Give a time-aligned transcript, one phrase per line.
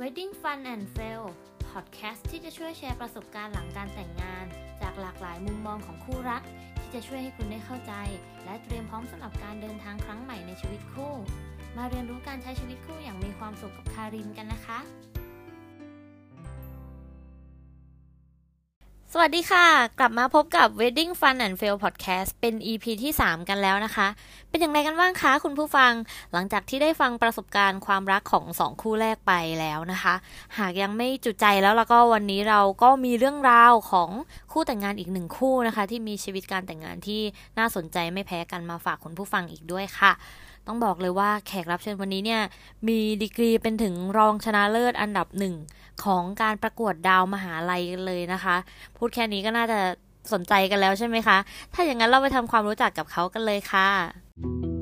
[0.00, 1.24] Wedding Fun and Fail
[1.70, 4.44] พอดแคสต์ที่จะช่วยแชร์ประสบการณ์หลังการแต่งงาน
[4.80, 6.42] จากหลากหลายมุมมองของคู่รัก
[6.80, 7.92] ที่จะช่วยให้คุณได้เข้าใจ
[8.44, 11.12] และเตรียมพร้อมสำหรับการเดินทางครั้งใหม่ในชีวิตคู่
[11.76, 14.78] มาเรียนรู้การใช้ชีวิตคู่อย่างมีความสุขกับคารินกันนะคะ
[19.16, 19.66] สวัสดีค่ะ
[19.98, 24.08] กลับมาพบกับ Wedding Fun and Fail Podcast เป็น EP ที่ 3 กันแล้วนะคะ
[24.48, 25.92] เป็นอย่างไรกันบ้างคะคุณผู้ฟัง
[26.32, 30.14] หลังจากที่ได้ฟังประสบการณ์ความรักของสองคู่แรกไปแล้วนะคะ
[30.58, 34.10] หากยังไม่จุใจแล้วแล้วก็วันนี้เราก็มีเรื่องราวของ
[34.52, 37.20] คู่แต่งงานอีกหนึ่งคู่นะคะ ที่มีชีวิตการแต่งงานที่
[37.58, 40.12] น่าสนใจไม่แพ้กันมาฝากคุณผู้ฟังอีกด้วยค่ะ
[40.66, 42.42] ต้องบอกเลยว่าแขกรับเชิญวันนี้เนี่ย
[42.88, 45.54] มีดีกรีเป็นถึงรองชนะเลิศอันดับหนึ่ง
[46.04, 48.56] ของการประกวดดาวมหาลัยเลยนะคะ
[48.96, 49.78] พูดแค่นี้ก็น่าจะ
[50.32, 51.38] สนใจกันแล้วใช่ไหมคะ
[51.74, 54.73] ถ้าอย่างนั้นเราไปทำความรู้จักกับเขากันเลยค่ะ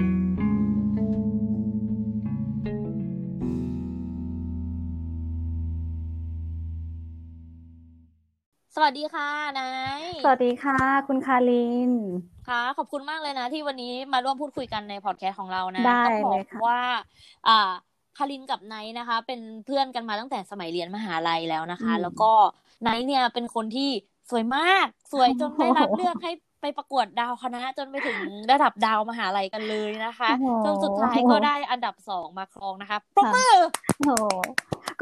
[8.75, 10.77] สวัสดีค่ะไนท์สวัสดีค่ะ
[11.09, 11.91] คุณคาริน
[12.49, 16.81] ค่ะ ขอบคุณมากเลยนะ ที่วันนี้มาร่วมพูดคุยกันในพอดแคสต์ของเรานะได้ต้องบอกเลยค่ะว่า
[17.49, 17.71] อ่า
[18.19, 22.33] คารินกับไนท์นะคะ เป็นเพื่อนกันมาตั้งแต่สมัยเรียนมหาลัยแล้วนะคะอืมแล้วก็
[22.83, 23.91] ไนท์เนี่ยเป็นคนที่
[24.31, 28.19] สวยมาก สวยจนได้รับโอ้โหเลือกให้ไปประกวดดาวคณะจนไปถึง
[28.53, 33.55] ระดับดาวมหาลัยกันเลยนะคะโอ้โหจนสุดท้ายก็ได้อันดับสองมาครองนะคะปรบมือ
[33.99, 34.25] โอ้โห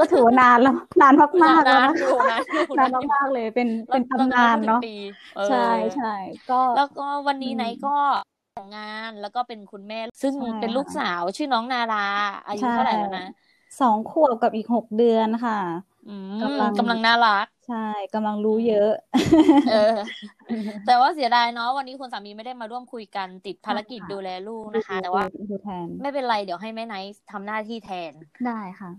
[0.00, 4.94] ก็ถือว่านานแล้วนานมากๆแล้วนานนะอยู่นานอยู่นานมากๆเลยเป็นเป็นตำนานรเนาะพูดถึงปี
[5.34, 5.56] เออใช่
[5.94, 6.06] ใช่
[6.48, 7.90] ก็แล้วก็วันนี้อืมไนท์ก็
[8.52, 11.96] แต่งงานแล้วก็เป็นคุณแม่ ซึ่งใช่เป็นลูกสาวชื่อน้องนารา
[12.48, 13.22] อายุใช่เท่าไหร่แล้วนะ
[13.78, 15.54] สองขวบกับอีกหกเดือนค่ะ
[16.06, 17.76] อืมกำลังกำลังน่ารัก ใช่
[18.12, 18.88] กำลังรู้เยอะ
[19.64, 19.72] เออ
[20.84, 28.90] แต่ว่าเสียดายเนาะวันนี้คุณสามีไม่ได้มาร่วมคุยกันติดภารกิจใช่ค่ะดูแลลูกนะคะ แต่ว่าดูแทนไม่เป็นไรเดี๋ยวให้แม่ไนท์ทำหน้าที่แทนได้ค่ะ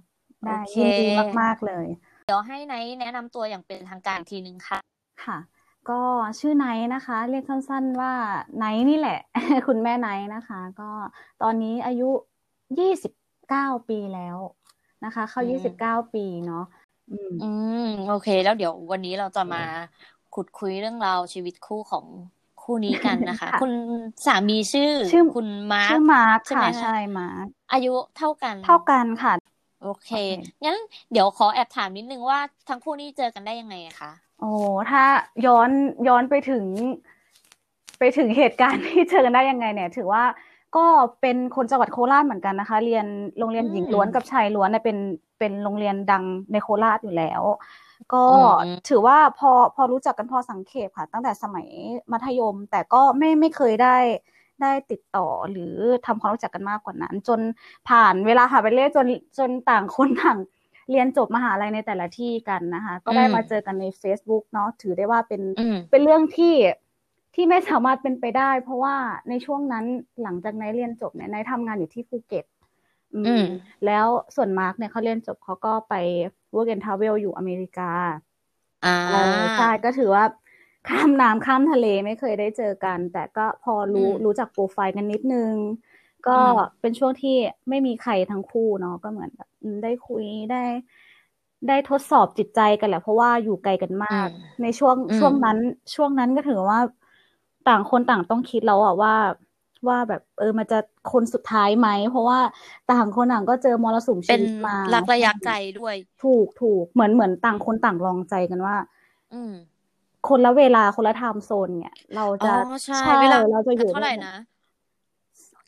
[0.46, 1.08] ได้โอเคยินดี
[1.42, 1.88] มาก ๆ เลย
[2.26, 4.80] เดี๋ยวให้ไนท์แนะนำตัวอย่างเป็นทางการอีกทีนึงค่ะ
[5.26, 5.38] ค่ะ
[5.90, 6.00] ก็
[6.40, 8.14] ชื่อไนท์นะคะ เรียกสั้น ๆ ว่า
[8.58, 9.20] ไนท์นี่แหละ
[9.68, 10.92] คุณแม่ไนท์นะคะ ก็
[11.42, 12.10] ตอนนี้อายุ
[12.80, 13.14] ยี่สิบ
[13.50, 14.38] เก้าปีแล้ว
[15.06, 16.66] นะคะ เข้าอืมยี่สิบเก้าปีเนาะ
[17.12, 17.50] อืมอื
[17.86, 19.64] มโอเค แล้วเดี๋ยววันนี้เราจะมา
[20.36, 22.06] ขุดคุยเรื่องราวชีวิตคู่ของ
[22.64, 23.72] คู่นี้กันนะคะค่ะคุณ
[24.26, 29.34] สามีชื่อชื่อคุณมาร์ชื่คอมาร์คใช่ไหมค่ะคะใช่มาร์คอายุเท่ากัน เท่ากันค่ะ
[29.82, 30.14] โอเคโอเค
[30.64, 30.78] งั้น
[31.12, 34.52] เดี๋ยวขอแอบถามนิดนึงว่าทั้งคู่นี้เจอกันได้ยังไงอะคะโอ้
[34.90, 35.04] ถ้า
[35.46, 35.70] ย้อน
[36.08, 36.66] ย้อนไปถึง
[38.00, 40.24] ไปถึงเหตุการณ์ที่เจอกันได้ยังไง เนี่ย ถือว่า
[40.76, 40.86] ก็
[41.22, 43.06] เป็นคนจังหวัดโคราชเหมือนกันนะคะ เรียน
[43.40, 44.98] โรงเรียนหญิงล้วนกับชายล้วนเนี่ยเป็น
[45.40, 47.42] เป็นโรงเรียนดังในโคราชอยู่แล้ว
[48.14, 51.68] ก็อืมถือว่าพอพอรู้จักกันพอสังเขปค่ะ ตั้งแต่สมัย
[52.12, 53.98] มัธยม แต่ก็ไม่ไม่เคยได้
[54.62, 57.40] ได้ติดต่อหรือทำความรู้จักกันมากกว่านั้น จน
[57.90, 59.08] ผ่านเวลาผ่านไปเรื่อยจน
[59.40, 60.38] จนต่างคนต่าง
[60.90, 66.56] เรียนจบมหาลัยในแต่ละที่กันนะคะ ก็ได้มาเจอกันใน Facebook เนาะถือได้ว่าเป็นอืมเป็นเรื่องที่
[67.36, 68.96] ที่ไม่สามารถเป็นไปได้ เพราะว่า
[69.30, 69.86] ในช่วงนั้น
[70.24, 72.46] หลังจากไนท์เรียนจบเนี่ยไนท์ทำงานอยู่ที่ภูเก็ต
[73.14, 73.46] อืมอืม
[73.86, 75.96] แล้วส่วนมาร์กเนี่ยเขาเรียนจบเขาก็ไป
[76.54, 77.92] work and travel อยู่อเมริกา
[78.86, 80.24] อ่าเออใช่ก็ถือว่า
[80.90, 85.54] ข้ามน้ำข้ามทะเลไม่เคยได้เจอกัน แต่ก็พอรู้อืมรู้จักโปรไฟล์กันนิดนึง
[86.28, 87.36] ก็อืมเป็นช่วงที่
[87.70, 90.64] ไม่มีใครทั้งคู่เนาะก็เหมือนแบบอืมได้คุยได้
[91.68, 94.28] ได้ทดสอบจิตใจกันแหละ เพราะว่าอยู่ไกลกันมากอืม
[94.62, 95.58] ในช่วงอืมช่วงนั้น
[95.96, 96.80] ช่วงนั้นก็ถือว่า
[97.68, 99.14] ต่างคนต่างต้องคิดแล้วอะว่า
[99.88, 100.80] ว่าแบบเออมันจะ
[101.12, 102.40] คนสุดท้ายไหม เพราะว่า
[102.92, 108.76] ต่างคนต่างก็เจอมรสุมชีเป็นวิตมารักระยะไกลด้วย ถูกถูกเหมือนเหมือนต่างคนต่างลองใจกันว่า
[109.32, 109.52] อืม
[110.30, 112.56] คนละเวลาคนละไทม์โซนเนี่ย เราอ๋จะอ
[112.86, 114.30] ใช่เวลาเราจะอยู่เท่าไหร่นะ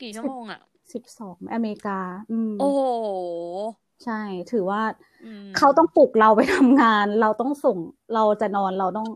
[0.02, 0.60] กี่ชั่วโมงอะ
[0.94, 2.00] สิบสองอเมริกา
[2.32, 2.80] อืม โอ้โห
[4.04, 4.14] ใช่
[4.52, 4.82] ถือว่า
[5.24, 7.78] อืมเขาต้องปลุกเราไปทำงาน เราต้องส่ง
[8.14, 9.08] เราจะนอนเราต้อง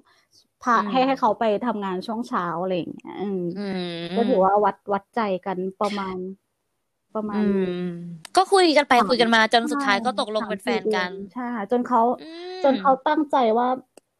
[0.59, 3.77] พาอืมให้ให้เขาไปทำงานช่วงเช้าอะไรอย่างเงี้ยอืมอืม
[4.15, 6.15] ก็ถือว่าวัดวัดใจกันประมาณ
[7.13, 7.59] ประมาณอืม
[8.35, 12.23] ก็คุยกันไปสามคุยกันมา จนสุดท้ายใช่ก็ตกลงเป็นแฟนสามสี่กันเดือใช่ค่ะจนเขาอื
[12.61, 13.67] มจนเขาตั้งใจว่า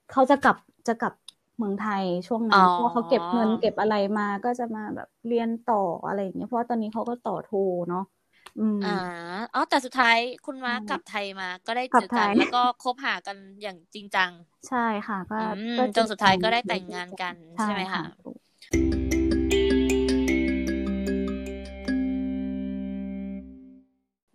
[0.10, 0.56] เขาจะกลับ
[0.88, 1.14] จะกลับ
[1.58, 5.76] เมืองไทยช่วงอ๋นั้อนเพราะเขาเก็บเงินเก็บอะไรมาก็จะมาแบบเรียนต่อ
[6.06, 7.48] อะไรอย่างเงี้ยเพราะว่าตอนนี้เขาก็ต่อโท
[7.90, 8.02] เนาะ
[8.58, 8.90] อืมอ่า
[9.54, 14.32] อ๋อแต่สุดท้ายคุณมาร์คอืมกลับไทยมาก็ได้กลัเจบอกันไทยแล้วก็คบหากันอย่างจริงจัง
[14.68, 18.38] ใช่ค่ะก็อืมก็จนสุดท้ายก็ได้แต่งงานกันใช่ไหมคะถูก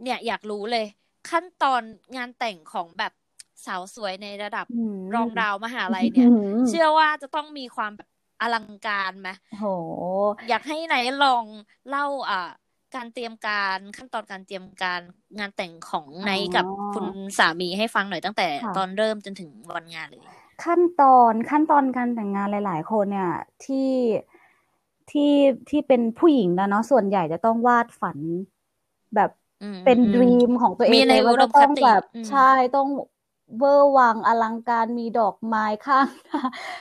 [0.03, 0.85] เนี่ยอยากรู้เลย
[1.31, 1.83] ขั้นตอน
[2.17, 3.13] งานแต่งของแบบ
[3.67, 8.09] สาวสวยในระดับอืมรองดาวมหาลัยเนี่ยอืมเชื่อว่าจะต้องมีความแบบ
[8.41, 9.63] อลังการไหมโห
[10.49, 11.47] อยากให้ไหนลอง
[11.89, 12.37] เล่าอ่า
[12.95, 15.01] การเตรียมการขั้นตอนการเตรียมการ
[15.39, 17.07] งานแต่งของไนกับคุณ
[17.39, 20.21] สามีให้ฟังหน่อยตั้งแต่ตอนเริ่มจนถึงวันงานเลย
[20.65, 23.33] ขั้นตอนขั้นตอนการแต่งงานหลาย ๆ คนเนี่ย
[23.65, 23.91] ที่
[25.11, 25.33] ที่
[25.71, 28.19] ที่เป็นผู้หญิงนะเนาะส่วนใหญ่จะต้องวาดฝัน
[29.15, 29.31] แบบ
[29.85, 32.89] เป็นดรีมของตัวเองเลยว่าจะต้องแบบใช่ต้อง
[33.59, 36.09] เวอร์วังอลังการมีดอกไม้ข้าง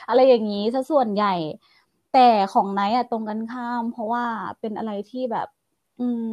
[0.08, 1.34] อะไรอย่างนี้ซะส่วนใหญ่
[2.12, 4.24] แต่ของไนท์อะตรงกันข้าม เพราะว่า
[4.60, 5.48] เป็นอะไรที่แบบ
[5.98, 6.26] อืม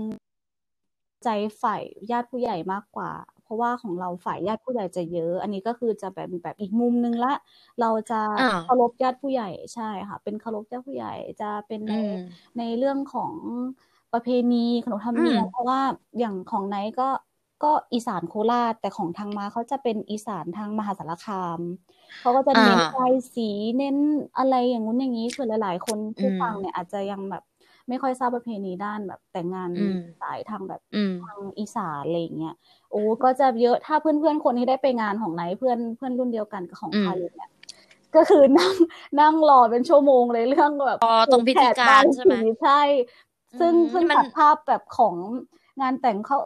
[1.24, 1.30] ใจ
[1.62, 3.12] ฝ่ายญาติผู้ใหญ่มากกว่า
[3.44, 7.34] เพราะว่าของเราฝ่ายญาติผู้ใหญ่จะเยอะ อันนี้ก็คือจะแบบแบบอีกมุมนึงละ
[7.82, 8.22] เราจะ
[8.64, 11.96] เคารพญาติผู้ใหญ่ใช่ค่ะ เป็นเคารพญาติผู้ใหญ่จะเป็นใน
[12.58, 13.34] ในเรื่องของ
[14.14, 15.82] ประเพณีขนบธรรมเนียมเพราะว่า
[16.20, 17.10] อย่างของไนท์ก็
[17.64, 21.60] ก็อีสานโคราชแต่ของทางมาเขาจะเป็นอีสานทางมหาสารคาม
[22.22, 23.98] เขาก็จะเน้นลายสีเน้น
[24.38, 27.44] อะไรอย่างงู้นอย่างนี้ส่วนหลาย ๆ คนที่ฟังเนี่ยอาจจะยังแบบ
[27.88, 29.70] ไม่ค่อยทราบประเพณีด้านแบบแต่งงาน
[30.22, 30.82] สายทางแบบ
[31.24, 32.56] ทางอีสานอะไรเงี้ย
[32.92, 37.50] โอ้ก็จะเยอะถ้าเพื่อนๆคนที่ได้ไปงานของไหนเพื่อนเพื่อนรุ่นเดียวกันกับของใครเนี่ย
[38.16, 38.74] ก็คือนั่ง
[39.20, 41.00] นั่งรอเป็นชั่วโมงเลยเรื่องแบบ
[41.32, 42.82] ตรงพิธีการใช่ไหมใช่
[43.60, 45.16] ซึ่งซึ่งตัดภาพแบบของ
[45.82, 46.38] งานแต่งเขา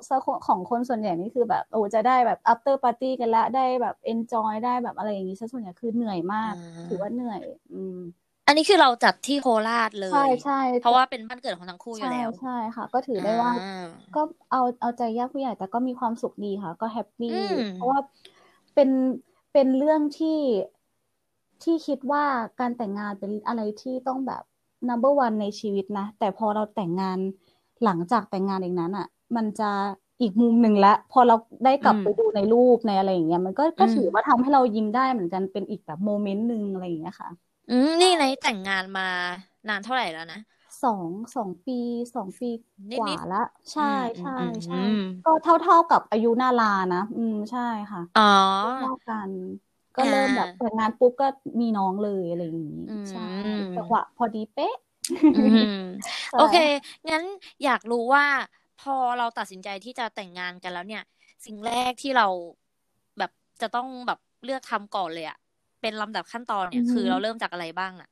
[0.48, 6.54] ของคนส่วนใหญ่นี่คือแบบโอ้จะได้แบบ after party กันละได้แบบ enjoy ได้แบบอะไรอย่างนี้ซะส่วนใหญ่คือเหนื่อยมาก
[6.90, 7.42] ถือว่าเหนื่อย
[7.74, 8.00] อืม
[8.48, 13.52] อันนี้คือเราจัดที่โคราชเลย ใช่ใช่เพราะว่าเป็นบ้านเกิดของทั้งคู่อยู่แล้ว ใช่ค่ะ ก็ถือได้ว่า
[14.16, 14.22] ก็
[14.52, 17.38] เอาเอาใจยากผู้ใหญ่แต่ก็มีความสุขดีค่ะ ก็แฮปปี้
[17.76, 18.00] เพราะว่า
[18.76, 18.90] เป็น
[19.54, 20.40] เป็นเรื่องที่
[21.64, 22.24] ที่คิดว่า
[22.60, 24.44] การแต่งงานเป็นอะไรที่ต้องแบบ
[24.90, 27.20] number one ในชีวิตนะ แต่พอเราแต่งงาน
[27.84, 29.08] หลังจากแต่งงานเองนั้นอะ
[29.38, 29.64] มันจะ
[30.22, 31.34] อีกมุมหนึ่งละพอเรา
[31.64, 37.30] ได้กลับไปดูในรูปในอะไรอย่างเงี้ยมันก็ก็ถือว่าทำให้เรายิ้มได้เหมือนกันเป็นอีกแบบโมเมนต์หนึ่งอะไรอย่างเงี้ยค่ะ
[37.70, 39.04] อืมนี่ในแต่งงานมา
[39.68, 40.38] นานเท่าไหร่แล้วนะ
[40.82, 41.74] สองสองปี
[42.16, 42.48] สองปี
[42.96, 43.38] กว่าละ
[43.72, 43.84] ใช่
[44.20, 44.32] ใช่
[44.66, 44.78] ใช่
[45.24, 48.22] ก็เท่าเท่ากับอายุนาลานะอืมใช่ค่ะอ๋อ
[48.74, 49.34] เท่ากัน
[49.96, 51.26] ก็เริ่มแบบแต่งงานปุ๊บก็
[51.62, 52.80] มีน้องเลยอะไรอย่างนี้
[53.12, 53.22] ใช่
[53.76, 54.74] จังหวะพอดีเป๊ะ
[56.34, 56.56] โอเค
[57.10, 57.24] งั้น
[57.64, 58.26] อยากรู้ว่า
[58.84, 61.04] พอเราตัดสินใจที่จะแต่งงานกันแล้วเนี่ย
[61.46, 62.28] สิ่งแรกที่เรา
[63.18, 63.32] แบบ
[63.62, 65.38] จะต้องแบบเลือกทำก่อนเลยอะ
[65.82, 68.10] เป็นลำดับขั้นตอนเนี่ยคือเราเริ่มจากอะไรบ้างอะ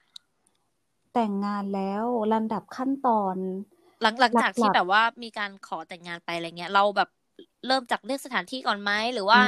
[1.13, 3.35] แต่งงานแล้วลำดับขั้นตอน
[4.01, 7.09] หลังหลังจากที่แบบว่ามีการขอแต่งงานไปอะไรเงี้ย เราแบบ
[7.67, 9.41] เริ่มจากเลือกสถานที่ก่อนไหมหรือว่า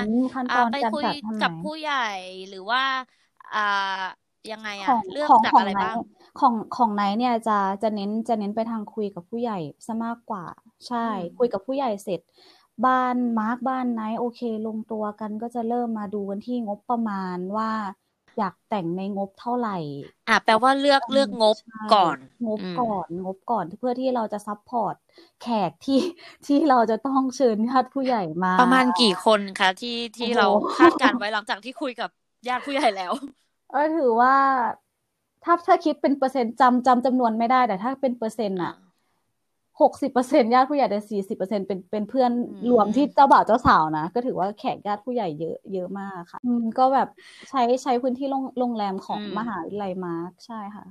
[0.72, 1.06] ไปคุย
[1.44, 2.08] กับผู้ใหญ่
[2.50, 2.84] หรือว่า
[3.54, 4.04] อ่า
[4.52, 5.98] ยังไงอะเลือกจากอะไรบ้าง
[6.40, 10.44] ของของไหนเนี่ยจะจะเน้นจะเน้นไปทางคุยกับผู้ใหญ่ซะมากกว่า
[10.88, 11.08] ใช่
[11.38, 12.20] คุยกับผู้ใหญ่เสร็จ
[12.86, 17.72] บ้านมาร์กบ้านไหนโอเค ลงตัวกันก็จะเริ่มมาดูกันที่งบประมาณว่า
[18.38, 19.78] อยากแต่งในงบเท่าไหร่
[20.30, 21.58] อะแปลว่าเลือกเลือกงบ
[21.94, 24.96] ก่อน งบก่อนงบก่อนเพื่อที่เราจะ support
[25.42, 26.00] แขกที่
[26.46, 30.48] ที่เราจะต้องเชิญญาติผู้ใหญ่มา ประมาณกี่คนคะที่ที่เรา
[30.78, 32.10] คาดการไว้หลังจากที่คุยกับ
[32.48, 33.12] ญาติผู้ใหญ่แล้ว
[33.74, 34.36] ก็ถือว่า
[35.44, 38.74] ถ้าถ้าคิดเป็นเปอร์เซ็นต์จำจำจำนวนไม่ได้ แต่ถ้าเป็นเปอร์เซ็นต์อะ
[39.84, 42.32] หกสิบเปอร์เซ็นต์ญาติผู้ใหญ่แต่สี่สิบเปอร์เซ็นต์เป็นเป็นเพื่อน
[42.72, 47.08] รวมที่เจ้าบ่าวเจ้าสาวนะ ก็ถือว่าแขกญาติผู้ใหญ่เยอะเยอะมากค่ะอืมก็แบบ
[47.50, 48.28] ใช้ใช้พื้นที่
[48.60, 50.84] โรงแรมของมหาวิทยาลัยมาร์กใช่ค่ะ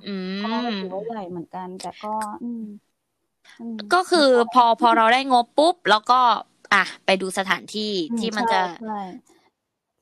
[0.42, 0.48] ก็
[0.78, 2.12] ถือว่าใหญ่เหมือนกัน แต่ก็
[2.42, 2.62] อืม
[3.94, 6.20] ก็คือพอพอเราได้งบปุ๊บ แล้วก็
[6.72, 7.90] อะไปดูสถานที่
[8.20, 8.60] ที่มันจะ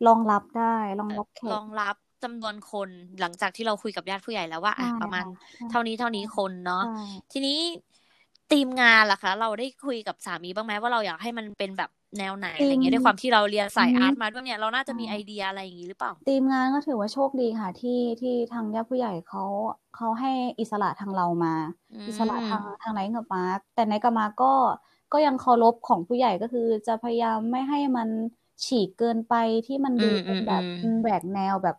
[0.07, 5.25] รองรับได้รองรับแขกรองรับจำนวนคนหลังจากที่เราคุยกับญาติผู้ใหญ่แล้วว่าอะประมาณ
[5.71, 6.83] เท่านี้เท่านี้คนเนาะ
[7.33, 7.59] ทีนี้
[8.53, 19.45] ทีมงานล่ะคะ เราได้คุยกับสามีบ้างไหมว่าเราอยากให้มันเป็นแบบแนวไหนอะไรเงี้ยด้วยความที่เราเรียนสายอาร์ตมาด้วยเนี่ยเราน่าจะมีไอเดียอะไรอย่างนี้หรือเปล่าทีมงานก็ถือว่าโชคดีค่ะ ที่ที่ทางญาติผู้ใหญ่เขา
[19.97, 21.55] เขาให้อิสระทางเรามา
[22.09, 24.55] อิสระทางทางไหนกับมาร์กแต่ในกับมาร์กก็
[25.13, 28.09] ก็ยังเคารพของผู้ใหญ่ก็คือ จะพยายามไม่ให้มัน
[28.65, 29.35] ฉีกเกินไป
[29.67, 30.63] ที่มันดูเป็นแบบ
[31.03, 31.77] แบกแนวแบบ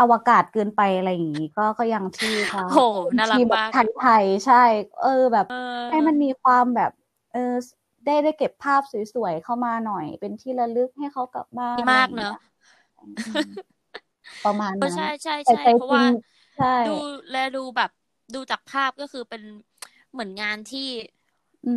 [0.00, 2.78] อวกาศเกินไปอะไรอย่างนี้ก็ก็ยังที่ค่ะโห
[3.18, 3.70] น่ารักมาก
[4.00, 4.62] ไทยใช่
[5.02, 5.46] เออแบบ
[5.90, 6.90] ให้มันมีความแบบ
[7.32, 7.54] เออ
[8.06, 12.34] ได้ได้เก็บภาพสวยๆเข้ามาหน่อย เป็นที่ระลึกให้เขากลับบ้านมากเนอะ
[14.44, 16.04] ประมาณนั้นใช่ใช่ใช่เพราะว่า
[16.86, 16.90] ดู
[17.30, 17.90] แลดูแบบ
[18.34, 19.42] ดูจากภาพก็คือเป็น
[20.12, 20.88] เหมือนงานที่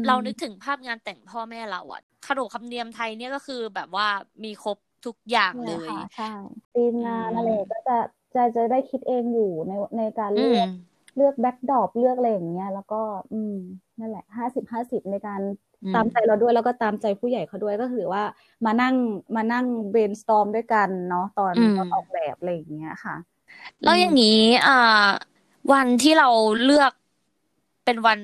[0.07, 4.07] เรานึกถึงภาพงานแต่งพ่อแม่เราอะขนบคำเนียมไทยเนี่ยก็คือแบบว่า
[4.43, 6.25] มีครบ ทุกอย่างเลยใช่
[6.73, 7.97] ทีมงานอะไรก็จะ
[8.35, 10.67] จะจะได้คิดเองอยู่ในในการเลือก
[11.15, 13.53] เลือกแบ็กดอปเลือกอะไรอย่างเงี้ย แล้วก็ อืม
[13.99, 15.41] นั่นแหละห้าสิบห้าสิบในการ
[15.93, 18.23] ตามใจเราด้วยแล้วก็ตามใจผู้ใหญ่เขาด้วยก็คือว่า
[18.65, 18.95] มานั่ง
[19.35, 23.15] มานั่งเบนสตอมด้วยกันเนาะตอนตอนออกแบบอะไรอย่างเงี้ยค่ะ
[23.83, 25.09] แล้วอย่างนี้อ่า
[25.71, 26.29] วันที่เรา
[26.63, 26.91] เลือก
[27.85, 28.19] เป็นวัน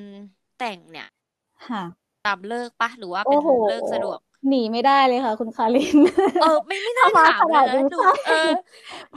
[0.60, 1.08] แต่งเนี่ย
[1.68, 1.84] ค่ะ
[2.26, 5.98] ตามเลิกปะหรือว่าเป็นโอ้โหเลิกสะดวก หนีไม่ได้เลยค่ะ คุณคาริน
[6.38, 8.34] เออ ไม่ไม่น่าถ้ามาถามขเลนาดยนี้นะดูใช่เออ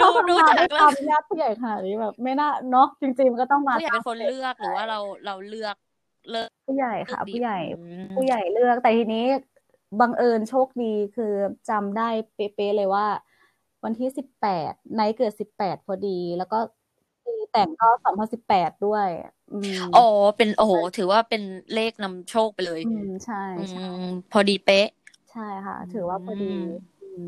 [0.01, 5.77] ดูถ้ามันดูมาจากด้วยเราความญาติผู้ใหญ่ขนาดนี้แบบ ไม่น่าเนาะจริงๆมันก็ต้องมาผู้ใหญ่ตาเป็มนคนสต็ปเลือกหรือว่าเราเราเลือก
[6.31, 9.19] เลิกผู้ใหญ่เลือกค่ะดีผู้ใหญ่อืมผู้ใหญ่เลือกแต่ทีนี้
[10.01, 11.25] บังเอิญโชคดีคือ
[11.69, 12.03] จำได้
[12.35, 13.07] เป๊ะๆเลยว่า
[13.85, 16.57] วันที่สิบแปดไนท์เกิดสิบแปดพอดี แล้วก็
[17.25, 19.09] ปีแต่งก็สองพันสิบแปดด้วย
[19.51, 20.01] อืมอ๋อ
[20.37, 23.89] เป็นโอ้โหถือว่าเป็นเลขนำโชคไปเลย อืมใช่อืใช่ม
[24.31, 24.87] พอดีเป๊ะ
[25.35, 26.61] ใช่ค่ะ ถือว่าพอดีอืม
[27.01, 27.21] อืม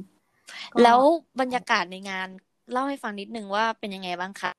[0.75, 1.01] ก็แล้ว
[1.41, 2.29] บรรยากาศในงาน
[2.71, 4.51] เล่าให้ฟังนิดนึงว่าเป็นยังไงบ้างคะ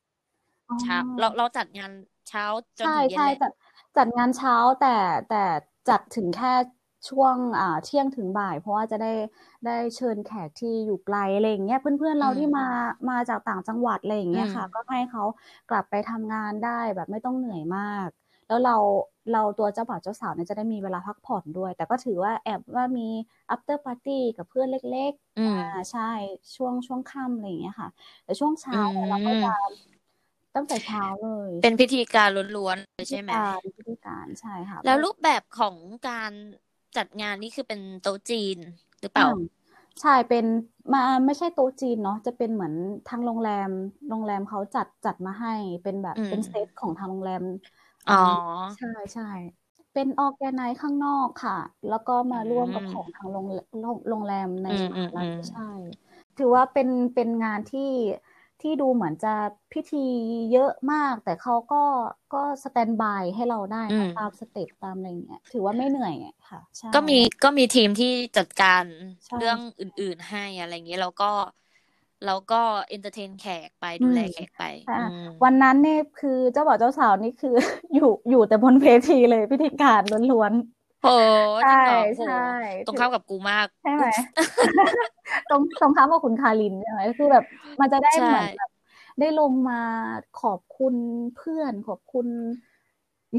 [0.70, 1.92] อ๋อเช้าเราเราจัดงาน
[2.28, 2.44] เช้า
[2.80, 3.52] จนใช่ถึงเย็นใช่แหละจัด
[3.98, 4.88] จัดงานเช้าแต่
[5.30, 5.36] แต่
[5.90, 6.54] จัดถึงแค่
[7.10, 9.08] ช่วงอ่าเที่ยงถึงบ่าย เพราะว่าจะได้
[9.66, 12.66] ได้เชิญแขกที่อยู่ไกลอะไรอย่างเงี้ยเพื่อนๆเราที่มา
[13.10, 15.24] มาจากต่างจังหวัดอะไรอย่างเงี้ยค่ะ ก็ให้เขา
[15.68, 18.10] กลับไปทำงานได้แบบไม่ต้องเหนื่อยมาก
[18.48, 18.76] แล้วเรา
[19.32, 23.02] เราตัวเจ้าบ่าวเจ้าสาวเนี่ยจะได้มีเวลาพักผ่อนด้วย แต่ก็ถือว่าแอบว่ามี
[23.54, 25.62] after party กับเพื่อนเล็กอืมๆอ่า
[25.92, 26.02] ใช่
[26.56, 27.90] ช่วงช่วงค่ำอะไรอย่างเงี้ยค่ะ
[28.24, 29.48] แต่ช่วงเช้าเนี่ยอืมเราก็จะ
[30.56, 35.76] ตั้งแต่เช้าเลย เป็นพิธีการล้วนๆเลยใช่ไหมการพิธีการใช่ค่ะ แล้วรูปแบบของ
[36.08, 36.32] การ
[36.98, 38.58] จัดงานนี่คือเป็นโต๊ะจีน
[39.02, 39.38] หรือเปล่าอืม
[40.02, 40.46] ใช่เป็น
[40.94, 42.74] มาไม่ใช่โต๊ะจีนเนาะจะเป็นเหมือน
[43.06, 43.70] ทางโรงแรม
[44.08, 45.50] โรงแรมเขาจัดจัดมาให้
[45.84, 47.44] เป็นแบบอืมเป็นเซตของทางโรงแรม
[48.08, 48.16] อ๋อ
[48.76, 49.24] ใช่ใช่
[49.94, 53.46] เป็น organize ข้างนอกค่ะ แล้วก็มาร่วมกับอืมของทางโรง
[53.80, 55.62] โรงโรงแรมในอืมมหาลัยอืมอืมใช่
[56.38, 57.82] ถือว่าเป็นเป็นงานที่
[58.62, 59.30] ที่ดูเหมือนจะ
[59.74, 59.98] พิธี
[60.52, 61.84] เยอะมาก แต่เขาก็
[62.34, 68.86] ก็ standby ให้เราได้นะอืมตาม step ตามอะไรอย่างเงี้ย ถือว่าไม่เหนื่อยอะค่ะใช่ก็มีก็มีทีมที่จัดการ
[69.26, 71.26] ใช่เรื่องอื่น ๆให้อะไรอย่างเงี้ยแล้วก็
[72.26, 72.56] แล้วก็
[72.88, 77.50] entertain แขกไปดูแลอืมแขกไปค่ะอืมวันนั้นเนี่ยคือเจ้าบ่าวเจ้าสาวนี่คือ
[77.94, 80.54] อยู่อยู่แต่บนเวทีเลยพิธีการล้วนๆ
[81.00, 82.34] โหๆจริงเหรอโหใช่
[82.84, 84.06] ตรงข้ามกับกูมากใช่ไหม
[85.48, 87.44] ตรงตรงข้ามกับคุณคารินใช่ไหมคือแบบ
[87.82, 88.70] มันจะได้ใช่เหมือนแบบ
[89.20, 89.76] ได้ลงมา
[90.34, 90.96] ขอบคุณ
[91.34, 92.28] เพื่อนขอบคุณ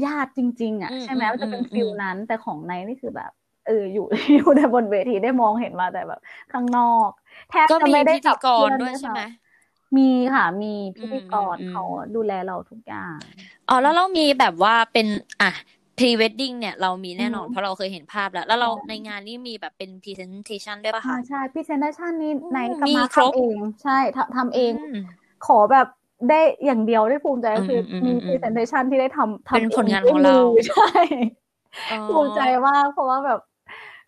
[0.03, 3.31] ญาติจริง ๆ อะอืมใช่ไหมอืมมันจะเป็นอืมฟิลอืมนั้นแต่ของไนท์นี่คือแบบ
[3.69, 6.19] เอออยู่อยู่แต่บนเวทีได้มองเห็นมาแต่แบบ
[6.51, 7.09] ข้างนอก
[7.49, 10.01] แทบก็จะมีไม่ได้พิธีจับกรเพื่อนด้วยด้วยใช่ไหมซ้ำมี
[10.33, 11.81] ค่ะ มีพิธีกรอืมอืมเขา
[12.15, 13.21] ดูแลเราทุกอย่าง
[13.69, 15.07] อ๋อแล้วเรามีแบบว่าเป็น
[15.41, 15.51] อะ
[15.97, 24.95] pre wedding เนี่ยเรามีแน่นอนอืมเพราะเราเคยเห็นภาพแล้ว แล้วเราใช่ในงานนี้มีแบบเป็น presentation ด้วยป่ะอ่าคะใช่พิเซนเ t ชันนี้อืมไนท์กับมีมาครบทำเอง ใช่ทำทำเองอืม
[25.41, 25.87] ขอแบบ
[26.27, 26.35] ได้
[26.65, 30.33] อย่างเดียวได้ภูมิใจก็คืออมอืมมีอืมพรีเซนเ t ชันที่ได้ทำทำเป็นผลงานเด้ของเรามื
[30.67, 30.85] ใช่
[31.89, 33.39] อ๋อภูมิใจมากเพราะว่าแบบ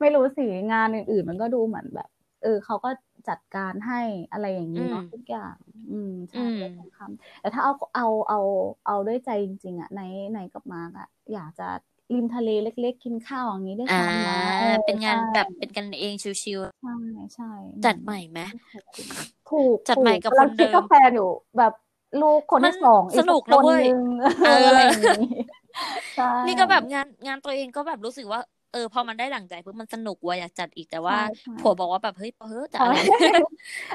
[0.01, 2.10] ไม่รู้สิงานอื่นๆมันก็ดูเหมือนแบบ
[2.43, 2.89] เออเขาก็
[3.29, 5.55] จัดการให้อะไรอย่างนี้เนาะอืมทุกอย่าง
[5.91, 8.39] อืมใช่อืมด้วยคำแต่ถ้าเอาเอาเอา
[8.88, 10.01] เอาด้วยใจจริง ๆอะใน
[10.34, 11.67] ในกับมาร์กอะอยากจะ
[12.13, 16.34] ริมทะเลเล็ก ๆ กินข้าวอย่างนี้ด้วยอ่าซ้ำนะเออเป็นงานใช่แบบเป็นกันเองชิว
[16.81, 16.93] ใช่
[17.36, 18.39] ใช่ๆจัดใหม่ไหม
[19.51, 21.74] ถูกจัดใหม่กับถูคนกำลังคิดเดิมกับแฟนอยู่แบบ
[22.22, 24.00] ลูกคนมันที่สองอีสกนุกสันะคนเว้ยนึง
[24.43, 25.15] เออออะไรอย่างนี้
[26.15, 28.39] ใช่นี่ก็แบบงานงานตัวเองก็แบบรู้สึกว่า
[28.72, 32.96] เออพอมันได้ดั่งใจปุ๊บมันสนุกว่ะอยากจัดอีกแต่ว่าใช่ใช่ผัวบอกว่าแบบเฮ้ยพอเฮ้ยจะขออะไร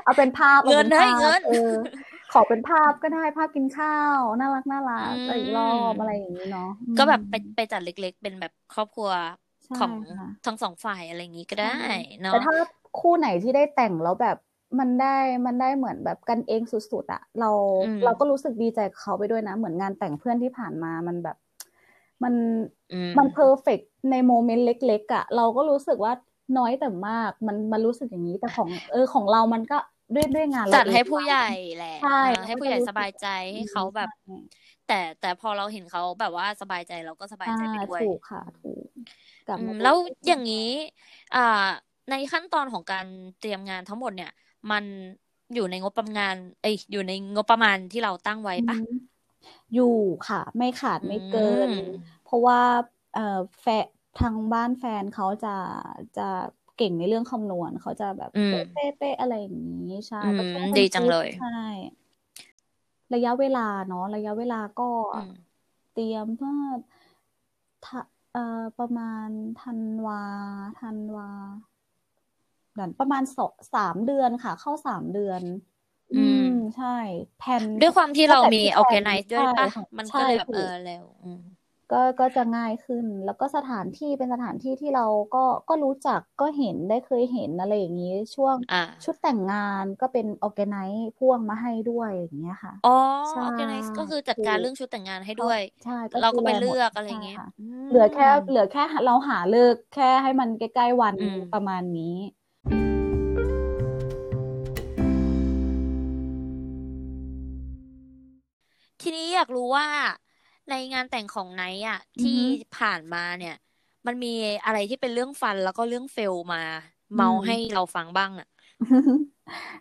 [0.04, 1.72] เอาเป็นภาพเงินอาป็ให้ภาพเงินเออ
[2.32, 9.10] ขอเป็นภาพก็ได้ภาพกินข้าวน่ารักน่ารักอืมอะไรอีกรอบอะไรอย่างนี้เนาะอืมก็แบบไปไปจัดเล็ก ๆ เป็นแบบครอบครัว
[9.64, 11.72] ใช่ของค่ะทั้งสองฝ่ายอะไรอย่างนี้ก็ได้ใช่
[12.22, 12.54] เนาะแต่ถ้า
[12.98, 14.36] คู่ไหนที่ได้แต่งแล้วแบบ
[14.78, 15.16] มันได้
[15.46, 21.36] มันได้เหมือนแบบกันเองสุดๆอะเราอืมเราก็รู้สึกดีใจกับเขาไปด้วยนะ เหมือนงานแต่งเพื่อนที่ผ่านมามันแบบ
[22.22, 22.34] มัน
[22.92, 23.78] อืมมัน perfect
[24.10, 26.12] ใน moment เล็กๆอะเราก็รู้สึกว่า
[26.58, 29.78] น้อยแต่มากมันมันรู้สึกอย่างนี้แต่ของ เออของเรามันก็
[30.14, 31.46] ด้วยด้วยงานเราจัดเองให้ผู้ใหญ่
[31.76, 34.34] แหละใช่เออให้ผู้ใหญ่สบายใจให้เขาแบบใช่
[34.86, 38.86] แต่แต่พอเราเห็นเขาแบบว่าสบายใจเราก็สบายใจไปอ่าด้วยถูกค่ะถูก
[39.46, 39.96] กลับอืมามดูแล้ว
[40.26, 40.56] อย่างนี้
[41.32, 41.38] อ่า
[42.10, 43.06] ในขั้นตอนของการ
[43.38, 44.30] เตรียมงานทั้งหมดเนี่ย
[44.70, 44.84] มัน
[45.52, 48.76] อยู่ในงบประมาณ เอ้ยอยู่ในงบประมาณที่เราตั้งไว้ปะ
[49.70, 49.84] อืมอยู่
[50.28, 52.60] ค่ะ ไม่ขาดไม่เกินอืมเพราะว่า
[53.12, 53.20] เอ่อ
[53.60, 55.48] แฟนทางบ้านแฟนเขาจะ
[56.16, 56.22] จะ
[56.74, 61.46] เก่งในเรื่องคำนวณเขาจะแบบอืมเป๊ะเป๊ะๆอะไรอย่างนี้ใช่อืมก็ช่วยกันดีจังคิดเลยใช่
[63.14, 65.32] ระยะเวลาเนาะระยะเวลาก็อืม
[65.92, 66.54] เตรียมเพื่อ
[67.84, 68.00] ทะ
[68.32, 69.28] เอ่อประมาณ
[69.60, 70.22] ธันวา
[70.80, 71.30] ธันวา
[72.74, 75.42] เดือนประมาณสองสามเดือนค่ะ เข้าสามเดือน
[76.12, 76.42] อือืมม
[76.74, 76.86] ใช่
[77.36, 81.40] แผ่นด้วยความที่เรามีตั้งแต่ออที่แกไนแผ่นซ์ด้วยปะใช่ค่ะมันใช่ก็เลยแบบถูกเออเร็วอืม
[81.92, 92.90] ก็ก็จะง่ายขึ้น แล้วก็สถานที่เป็นสถานที่ที่เราก็ก็รู้จักก็เห็นได้เคยเห็นอะไรอย่างนี้ ช่วงอ่าชุดแต่งงานก็เป็นออแกไนซ์พ่วงมาให้ด้วยอย่างเงี้ยค่ะอ๋อ
[93.30, 102.04] ใช่ออแกไนซ์ก็คือจัดการถูกเรื่องชุดแต่งงานให้ด้วยใช่เราก็ไปดูแหมดเลือกอะไรอย่างใช่เงี้ยค่ะอืมเหลือแค่เหลือแค่เราหาเลิกแค่ให้มันใกล้ๆวันอืมประมาณนี้
[109.08, 109.86] ทีนี้อยากรู้ว่า
[110.70, 113.56] ในงานแต่งของไนท์อะอือฮึที่ผ่านมาเนี่ย
[114.06, 114.34] มันมี
[114.64, 116.62] อะไรที่เป็นเรื่องฟันแล้วก็เรื่องเฟลมา
[117.14, 118.48] เมาให้เราฟังบ้างอะ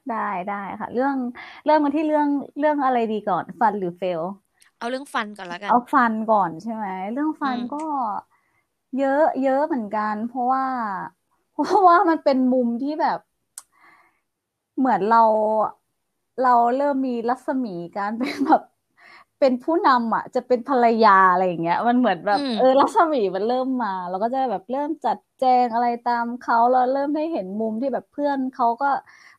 [0.10, 1.16] ได้ได้ค่ะ เรื่อง
[1.66, 2.28] เรื่องมาที่เรื่อง
[2.60, 4.22] เรื่องอะไรดีก่อน ฟันหรือเฟล
[4.78, 7.84] เอาเรื่องฟันก่อนละกัน เอาฟันก่อนใช่ไหมเรื่องฟันอืมก็
[8.98, 10.66] เยอะ เยอะเหมือนกัน เพราะว่า
[11.52, 13.20] เพราะว่ามันเป็นมุมที่แบบ
[14.78, 15.24] เหมือนเรา
[16.44, 18.62] เราเริ่มมีรัศมีการเป็นแบบ
[19.46, 28.86] เป็นผู้นำอะ จะเป็นภรรยาอะไรอย่างเงี้ย มันเหมือนแบบอืมเออรัศมีมันเริ่มมาเราก็จะแบบเริ่มจัดแจงอะไรตามเขาเราเริ่มได้เห็นมุมที่แบบเพื่อนเขาก็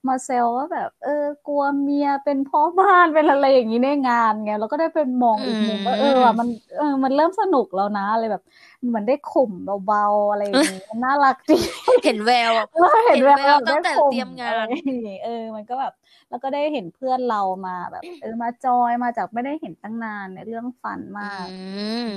[0.08, 6.48] มาเซลว่าแบบ เออกลัวเมียเป็นพ่อบ้านเป็นอะไรอย่างนี้ในงานไงเราก็ได้เป็นมองอีกมุมว่าเออว่ะมัน
[6.78, 8.42] เออมันเริ่มสนุกแล้วนะอะไรแบบ
[8.88, 9.52] เหมือนได้ข่ม
[9.86, 11.58] เบาๆอะไรอย่างนี้มันน่ารักดี
[12.04, 15.92] เห็นแววเออเห็นเห็นแวแวววตั้งแต่ได้ข่มเตรียมงานอะไรอย่างงี้เออ มันก็แบบ
[16.30, 21.56] แล้วก็ได้เห็นเพื่อนเรามาแบบ เออมาจอยมาจากไม่ได้เห็นตั้งนานในเรื่องฟันมากอื
[22.06, 22.10] ม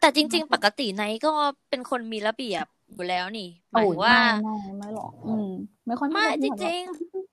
[0.00, 1.32] แต่จริง ๆ ปกติไนท์ก็
[1.70, 5.50] เป็นคนมีระเบียบอยู่แล้วนี่หมายถึงว่าโอ้ยไม่ไม่ไม่หรอกอืม
[5.86, 7.23] ไม่ค่อยไม่ระจเบียบหอริกงๆ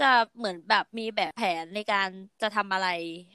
[0.00, 2.08] จะเหมือนแบบมีแบบแผนในการ
[2.42, 2.88] จะทำอะไร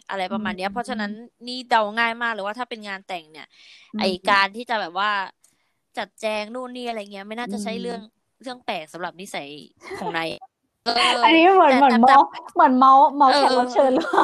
[0.09, 1.11] อะไรประมาณเนี้ยอืมเพราะฉะนั้น
[1.47, 3.47] นี่เดาง่ายมากเลยว่าถ้าเป็นงานแต่งเนี่ย
[3.93, 5.11] อืมไอการที่จะแบบว่า
[5.97, 8.01] จัดแจงนู่นนี่อะไรเงี้ย ไม่น่าจะใช่อืมเรื่อง
[8.41, 9.49] เรื่องแปลกสำหรับนิสัย
[9.99, 10.29] ของนาย
[10.85, 14.23] เอออันนี้เหมือนแต่เหมือนแต่เมาส์เหมือนเมาส์เมาส์เออแขกรับเชิญหรือเปล่า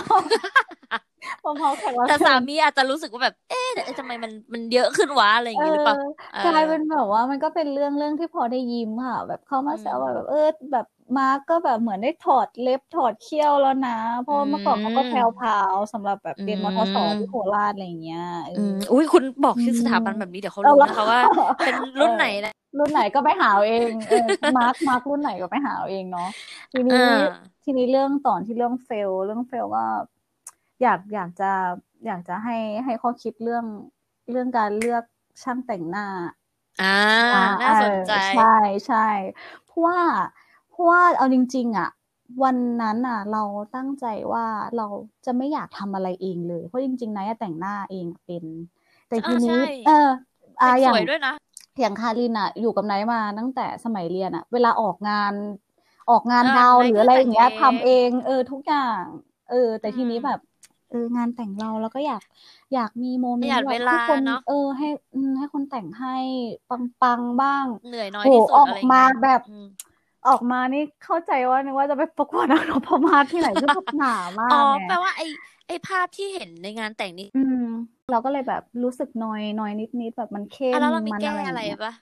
[1.41, 5.95] เมาส์แขกรับแต่เชิสาญมีอาจจะรู้สึกว่าแบบเอ๊ะเอ๊ะทำไมมันมันเยอะขึ้นวะอะไรอย่างงี้หรือเปล่า
[6.33, 10.85] เออกลายเป็นแบบว่ามันก็เป็นเรื่องเรื่องที่พอได้ยิ้มค่ะ แบบเข้ามาแซวว่าแบบเออแบบ
[11.17, 21.19] มาร์กก็แบบเหมือนได้ถอดเล็บถอดเขี้ยวแล้วนะ เพราะว่าเมื่อก่อนเขาก็แพรวพราวสำหรับแบบเรียนมทสที่โคราชอะไรอย่างเงี้ยเออือมอุ้ยคุณบอกชื่ออืมสถาบันแบบนี้เดี๋ยวเขาเอารู้ละนะคะว่า
[21.63, 26.29] เป็นรุ่นไหนนะรุ่นไหนก็ไปหาเอาเองเออมาร์กมาร์กรุ่นไหนก็ไปหาเอาเองเนาะ
[26.73, 29.87] ทีนี้อ่าทีนี้เรื่องตอนที่เรื่อง fail เรื่อง fail ว่า
[30.81, 31.51] อยากอยากจะ
[32.05, 33.65] อยากจะให้ให้ข้อคิดเรื่อง
[34.31, 35.03] เรื่องการเลือก
[35.43, 36.07] ช่างแต่งหน้า
[36.79, 36.85] อ่า
[37.31, 38.41] อ่าน่าสนใจเออใช่
[38.85, 38.97] ใช่
[39.63, 40.42] เพราะว่าเพราะ
[40.89, 41.89] ว่าเอาจริง ๆ อะ
[42.43, 43.43] วันนั้นอะ เรา
[43.75, 44.45] ตั้งใจว่า
[44.77, 44.87] เรา
[45.25, 48.45] จะไม่อยากทำอะไรเองเลย เพราะจริงๆนายอะแต่งหน้าเองเป็น
[49.09, 50.07] แต่ทีนี้อ่าใช่เออ
[50.61, 51.33] อ่าแต่อย่างสวยด้วยนะ
[51.79, 55.33] อย่างคารินอะ อยู่กับไนท์มาตั้งแต่สมัยเรียนอะ เวลาออกงาน
[56.09, 59.03] ออกงานเออดาวไนท์หรือก็อะไรอย่างเงี้ยแต่งทำเองเอง เออ ทุกอย่าง
[59.49, 60.39] เออ แต่ทีนี้อืมแบบ
[60.89, 62.21] เอองานแต่งเราแล้วก็อยาก
[62.73, 66.15] อยากมีโมเมนประหยัต์ดแบบเวลาให้คนเนอะเออ ให้อืมให้คนแต่งให้
[66.69, 69.41] ปังๆบ้าง เหนื่อยน้อยโหที่สุดออกอะไรอย่างมาเงี้ยแบบ
[70.25, 75.21] อืมออกมานี่เข้าใจว่านึกว่าจะไปประกวดนางนพมาศที่ไหนคือแบบหนามากอ๋อไงแปลว่าไอ
[75.67, 77.65] ไอภาพที่เห็นในงานแต่งนี้อืม
[78.11, 81.93] เราก็เลยแบบรู้สึกนอยนอยนิดๆแบบมันเข้อะมแล้วเรามีมันแก้อะไรออะไรย่างเงี้ยปะ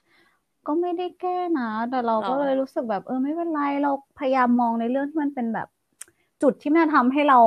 [0.66, 5.68] ก็ไม่ได้แก้นะแต่เราหรอก็เลยรู้สึกแบบเออไม่เป็นไรเราพยายามมองในเรื่องที่มันเป็นแบบ
[6.42, 7.38] จุดที่มันทำให้เรา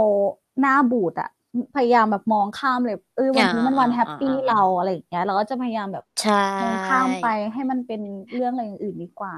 [0.61, 1.29] หน้าบูดอะ
[1.75, 8.01] พยายามแบบมองข้ามเลยเออวันนี้มันวัน happy เราอะไรอย่างเงี้ยเราก็จะพยายามแบบใช่มองข้ามไปให้มันเป็น
[8.33, 9.35] เรื่องอะไรอย่างอื่นดีกว่า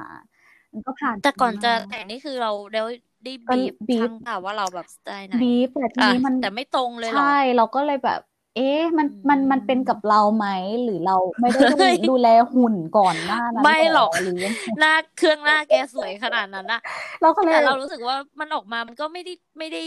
[0.74, 2.80] มันก็ผ่านแต่ก่อนจะมาแต่งนี่คือเราได้
[3.24, 8.20] ได้ก็บีบบีบช่างเปล่าว่าเราแบบสไตล์ไหนีฟแต่ทีอะนี้มันแต่ไม่ตรงเลยเหรอใช่ เราก็เลยแบบ
[8.56, 10.46] เอ๊ะมันอืมมันมันเป็นกับเราไหม
[10.84, 16.80] หรือเราไม่ได้ดูเฮ้ยดูแลหุ่นก่อนหน้านั้นไม่หรอกหรือยังไงหน้าเครื่องหน้าแกสวยขนาดนั้นอะ
[17.22, 19.80] เราก็เลยแต่เรารู้สึกว่ามันออกมามันก็ไม่ได้ไม่ได้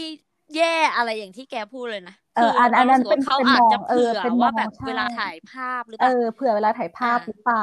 [0.53, 0.65] แย่
[0.95, 7.59] อะไรอย่างที่แกพูดเลยนะ เอออันอันนั้นเรารู้สึกว่าเขาเป็นอาจจะเป็นมองเอเผื่ออเป็นมองว่าแบบใช่เวลาถ่ายภาพหรือเปเอล่าอเผื่อเวลาถ่ายภาพอ่าหรือเปล่า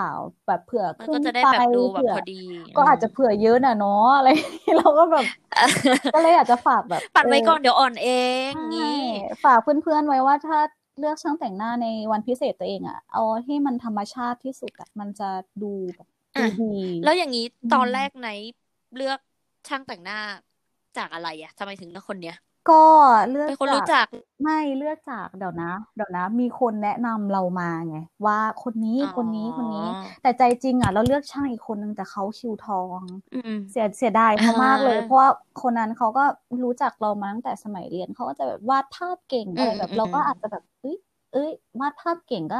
[0.46, 2.42] แบบเผื่อมันขึ้ก็นจะได้ไปแบบดูแบบเผื่อพอดี
[2.76, 5.24] ก็อาจจะเผื่อเยอะน่ะเนาะอะไรอย่างงี้เราก็แบบ
[6.12, 8.08] ก็เลยอยากจะฝากแบบปัดไว้เออก่อนเดี๋ยวอ่อนเอ
[8.50, 8.82] งใช่งี้
[9.44, 10.58] ฝากเพื่อนๆไว้ว่าถ้า
[10.98, 15.24] เลือกช่างแต่งหน้าในวันพิเศษตัวเองอะเอาให้มันธรรมชาติที่สุดอะมันจะ
[15.62, 16.66] ดูแบบดูอะดี
[17.02, 18.28] แล้วอย่างนี้อืมตอนแรกไหน
[18.94, 19.18] เลือก
[19.68, 20.16] ช่างแต่งหน้า
[20.96, 22.34] จากอะไรอะทำไมถึงเลือกคนเนี้ย
[22.66, 22.74] ก็
[23.30, 24.06] เลือกเป็นคนจากรู้จัก
[24.42, 29.86] ไม่เลือกจากเดี๋ยวนะ เดี๋ยวนะ มีคนแนะนำเรามาไงว่าคนนี้อ๋อคนนี้คนนี้
[30.22, 35.28] แต่ใจจริงอะ เราเลือกช่างอีกคนนึงแต่เขาคิวทองอืมเสียเสียดายเขามากเลยอ่าเพราะว่า
[35.62, 36.24] คนนั้นเขาก็
[36.64, 40.96] รู้จักเรามาตั้งแต่สมัยเรียนเขาก็จะแบบวาดภาพเก่งอะไรแบบอืมเราก็อืมอาจจะแบบเอ้ย
[41.32, 42.56] เอ้ยวาดภาพเก่งก็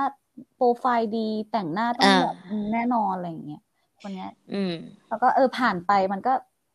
[0.56, 2.34] โปรไฟล์ดีแต่งหน้าต้องอ่าแบบ
[2.72, 3.62] แน่นอนอะไรอย่างเงี้ย
[4.00, 4.72] คนเนี้ย อืม
[5.08, 6.32] แล้วก็เออผ่านไปมันก็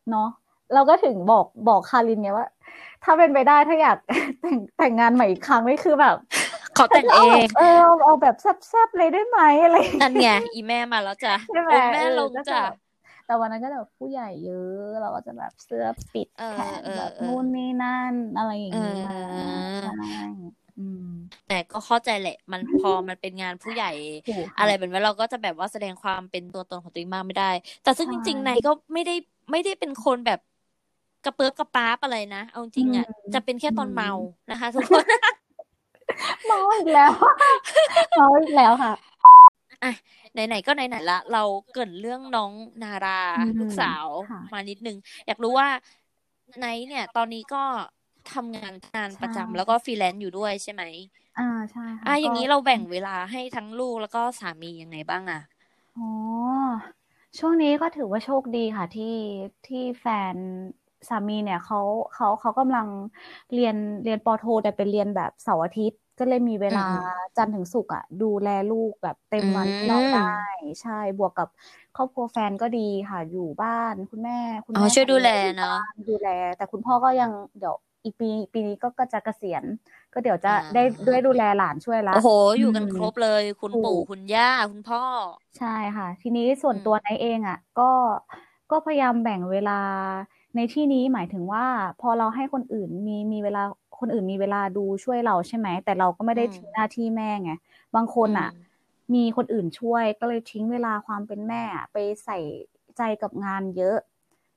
[0.09, 0.29] เนาะ
[0.73, 2.45] เราก็ถึงบอกบอกคารินไงว่า
[3.03, 3.97] ถ้าเป็นไปได้ถ้าอยาก
[4.41, 6.15] แต่งแต่งงานใหม่อีกครั้งนี่คือแบบ
[6.75, 12.75] เขาแต่งเองเออเอาเอาแบบแซ่บๆเลยได้ไหมอะไรนั่นไงอีแม่มาแล้วจ้ะใช่ไหมโอ้แม่เออลงก็จะจ้ะแบบ
[13.25, 20.25] แต่วันนั้นก็แบบผู้ใหญ่เยอะ เราก็จะแบบเสื้อปิดเออแขนเออแบบเออนู่นนี่นั่นอะไรอย่างนี้มาเออใช่
[20.79, 21.07] อืม
[21.47, 23.91] แต่ก็เข้าใจแหละ มันพอมันเป็นงานผู้ใหญ่
[24.27, 27.51] ถูกค่ะอะไรแบบนี้เราก็จะแบบว่าแสดงความเป็นตัวตนของตัวเองมากไม่ได้
[27.83, 29.15] แต่ซึ่งใช่จริงๆในก็ไม่ได้
[29.51, 30.39] ไม่ได้เป็นคนแบบ
[31.23, 34.09] กระเปิบกระป๊าบอะไรนะ เอาจริงๆอะอืมจะเป็นแค่ตอนอืมเมา
[34.49, 35.03] นะคะทุกคน
[36.45, 37.11] เมาอีกแล้ว
[38.13, 38.93] เมาอีกแล้วค่ะ
[40.33, 42.51] ไหนๆก็ไหนๆละ เราเกริ่นเรื่องน้อง
[42.83, 45.69] นาราอืมลูกสาวค่ะมานิดนึง อยากรู้ว่า
[46.57, 47.63] ไนท์เนี่ย ตอนนี้ก็
[48.31, 50.83] ทำงานงานประจำใช่แล้วก็ฟรีแลนซ์อยู่ด้วยใช่ไหม
[51.37, 55.39] อ่าใช่ค่ะอะอย่างนี้ก็เราแบ่งเวลาให้ทั้งลูกแล้วก็สามียังไงบ้างอะ
[55.97, 56.07] อ๋อ
[57.37, 59.15] ช่วงนี้ก็ถือว่าโชคดีค่ะที่
[59.67, 60.35] ที่แฟน
[61.09, 61.77] สามีเนี่ยเขา
[62.11, 62.87] เขาเขากำลัง
[63.53, 70.19] เรียนเรียนป.โท แต่เป็นเรียนแบบเสาร์อาทิตย์ ก็เลยมีเวลาอืมจันทร์ถึงศุกร์อะ ดูแลลูกแบบเต็มวันให้เราอืมได้
[70.81, 71.47] ใช่บวกกับ
[71.93, 74.33] ครอบครัวแฟนก็ดีค่ะ อยู่บ้านคุณแม่
[74.67, 79.63] คุณอ๋อแม่ช่วยดูแลสามีก็อยู่เนาะบ้านดูแล แต่คุณพ่อก็ยังเดี๋ยวอีกปีปีนี้ก็ก็จะเกษียณ
[80.11, 80.79] ก็เดี๋ยวจะอ่าได้
[81.11, 82.27] ได้ดูแลหลานช่วยละโอ้โห
[82.59, 85.01] อยู่กันอืมครบเลย คุณถูกปู่คุณย่าคุณพ่อ
[85.57, 87.83] ใช่ค่ะ ทีนี้ส่วนอืมตัวไนท์เองอะ ก็
[88.69, 89.71] ก็พยายามแบ่งเวลา
[90.55, 91.65] ในที่นี้หมายถึงว่า
[92.01, 93.63] พอเราให้คนอื่นมีมีเวลา
[93.99, 97.51] คนอื่นมีเวลาดูช่วยเราใช่ไหม แต่เราก็ไม่ได้ทิ้งหน้าที่แม่ไง
[97.95, 98.49] บางคนอะ
[99.13, 102.37] มีคนอื่นช่วยก็เลยทิ้งเวลาความเป็นแม่อะไปใส่
[102.97, 103.97] ใจกับงานเยอะ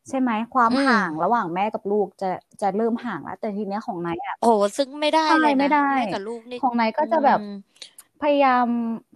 [0.08, 2.30] ใช่ไหมความอืมห่างระหว่างแม่กับลูกจะ
[2.60, 7.50] จะเริ่มห่างแล้ว แต่ทีเนี้ยของไนท์อะโอ้โหซึ่งไม่ได้ใช่เลยนะไม่ได้แม่กับลูกนี่ของไนท์ก็จะแบบอืม
[8.20, 8.66] พยายาม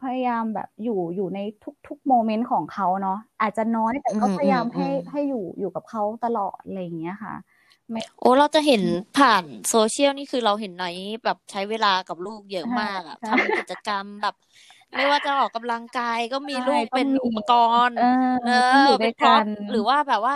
[0.02, 1.38] พยายามแบบอยู่อยู่ใน
[1.86, 7.34] ทุกๆ moment ของเขาเนาะอาจจะน้อยแต่ก็อืมพยายามอืมให้อืมให้อยู่อยู่กับเขาตลอดอะไรอย่างเงี้ยค่ะ
[7.90, 8.82] ไม่โอ้เราจะเห็น
[9.14, 10.84] ผ่านโซเชียลนี่คือเราเห็นไหน
[11.24, 14.34] แบบใช้เวลากับลูกเยอะมากอะใช่ทำกิจกรรมแบบ
[14.96, 17.50] ไม่ว่าจะออกกำลังกายก็มีใช่ลูกต้องเป็นมีอุปก
[17.88, 18.02] รณ์ เออ
[18.42, 20.34] เอต้องออยู่ด้เป็วนยพร็กัอพนหรือว่าแบบว่า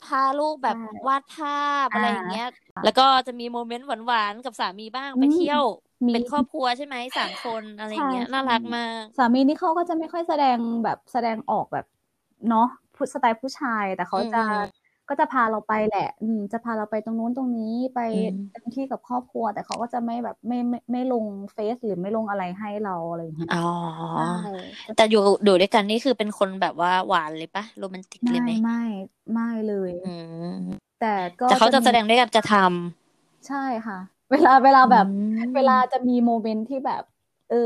[0.00, 1.48] พาลูกแบบใช่วาดภา
[1.84, 2.44] พอะไรอ่าอย่างเงี้ย
[2.82, 5.62] แล้วก็จะมีโมเมนต์หวานๆกับสามีบ้างอืมไปเที่ยว
[6.08, 11.84] มีเป็นครอบครัวใช่ไหมสามคนอะไรอย่างเงี้ยใช่น่ารักมากสามีนี่เขาก็จะไม่ค่อยแสดงแบบแสดงออกแบบ
[12.48, 23.58] เนาะผู้สไตล์ผู้ชายแต่เขาจะอืมก็จะพาเราไปแหละ อืมจะพาเราไปตรงนู้นตรงนี้ไปอืมเต็มที่กับครอบครัว แต่เขาก็จะไม่แบบไม่ไม่ไม่ลงเฟซหรือไม่ลงอะไรให้เราอะไรอย่างเงี้ยอ๋อ
[24.12, 24.22] ใช่
[24.94, 28.80] แต่อยู่อยู่ด้วยกันนี่คือเป็นคนแบบว่าหวานเลยปะโรแมนติกเลยไหมไม่ไม่
[29.32, 30.06] ไม่เลย อื
[30.42, 32.54] ม แต่ก็แต่เขาจะมีแสดงด้วยการกระท
[33.46, 33.96] ใช่ค่ะ
[34.30, 35.06] เวลาเวลาำแบบอื
[35.40, 37.02] มเวลาจะมีโมเมนต์ที่แบบ
[37.48, 37.56] เออ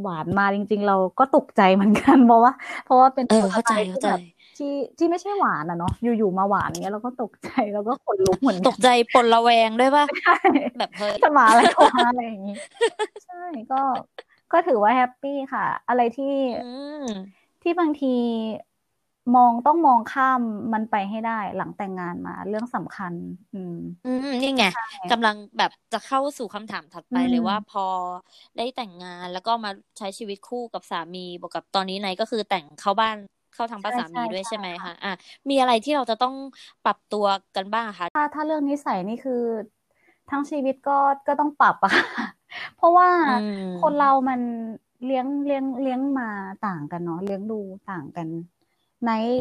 [0.00, 4.20] หวานมาจริง ๆ เราก็ตกใจเหมือนกันเพราะว่า เพราะว่าเป็นเออสเข้าไตใจล์เข้าที่ใจแบบ
[4.56, 4.66] ที่
[4.98, 10.32] ที่ไม่ใช่หวานอะเนาะอยู่ๆมาหวานเงี้ยเราก็ตกใจเราก็ขนลุกเหมือนตกันกใจปนระแวงด้วยป่ะใช่
[10.78, 12.54] แบบเฮ้ยจะมาอะไรวะอะไรอย่างงี้
[13.24, 13.34] ใช่
[13.70, 13.76] ก็
[14.50, 16.56] ก็ถือว่าแฮปปี้ค่ะ อะไรที่อื
[17.02, 17.06] ม
[17.62, 18.08] ที่บางที
[19.34, 20.40] มองต้องมองข้าม
[20.72, 23.14] มันไปให้ได้หลังแต่งงานมาเรื่องสำคัญ
[23.52, 27.80] อืม อืมนี่ไงใช่กำลังแบบจะเข้าสู่คำถามถัดไปอืมเลยว่าพอ
[28.56, 33.16] ได้แต่งงานแล้วก็มาใช้ชีวิตคู่กับสามีบวกกับตอนนี้ไนก็คือแต่งเข้าบ้าน
[33.52, 35.12] เข้าทางบ้านใช่สามีใช่ด้วยใช่ใช่ไหมค่ะคะอะ
[35.50, 36.34] มีอะไรที่เราจะต้อง
[36.82, 37.24] ปรับตัว
[37.56, 39.42] กันบ้างคะถ้าถ้าเรื่องนิสัยนี่คือ
[40.30, 42.26] ทั้งชีวิตก็ก็ต้องปรับอะค่ะ
[42.76, 44.40] เพราะว่าอืมคนเรามัน
[45.04, 46.28] เลี้ยงเลี้ยงเลี้ยงมา
[46.66, 48.28] ต่างกันเนาะเลี้ยงดูต่างกัน
[49.02, 49.32] ไนท์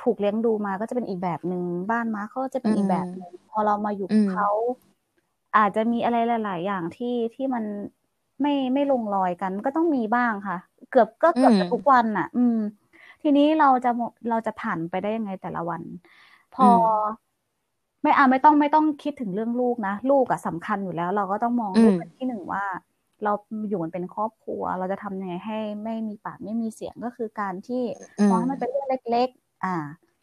[0.00, 4.46] ถูกเลี้ยงดูมาก็จะเป็นอีกแบบหนึ่งบ้านมาเขาก็จะเป็นอีกแบบหนึ่งพอเรามาอยู่อืกับมเขา
[5.56, 7.64] อาจจะมีอะไรหลาย ๆ อย่างที่ที่มัน
[8.42, 10.56] ไม่ไม่ลงรอยกัน ก็ต้องมีบ้างค่ะ
[10.88, 12.54] เกือบก็เกือบจะอืมทุกวันน่ะ อืม
[13.22, 13.88] ทีนี้เราจะ
[14.28, 15.82] เราจะผ่านไปได้ยังไงแต่ละวัน
[16.52, 17.02] พออือม
[18.02, 22.62] ไม่อะไม่ต้องไม่ต้องคิดถึงเรื่องลูกนะ ลูกอะสำคัญอยู่แล้ว เราก็ต้องมองอืลูมกเป็นที่หนึ่งว่า
[23.22, 23.32] เรา
[23.68, 27.82] อยู่กันเป็นครอบครัว เราจะทำยังไงให้ไม่มีปากไม่มีเสียงก็คือการที่
[28.18, 29.68] อืมองมให้มันเป็นเรื่องเล็ก ๆ อ่า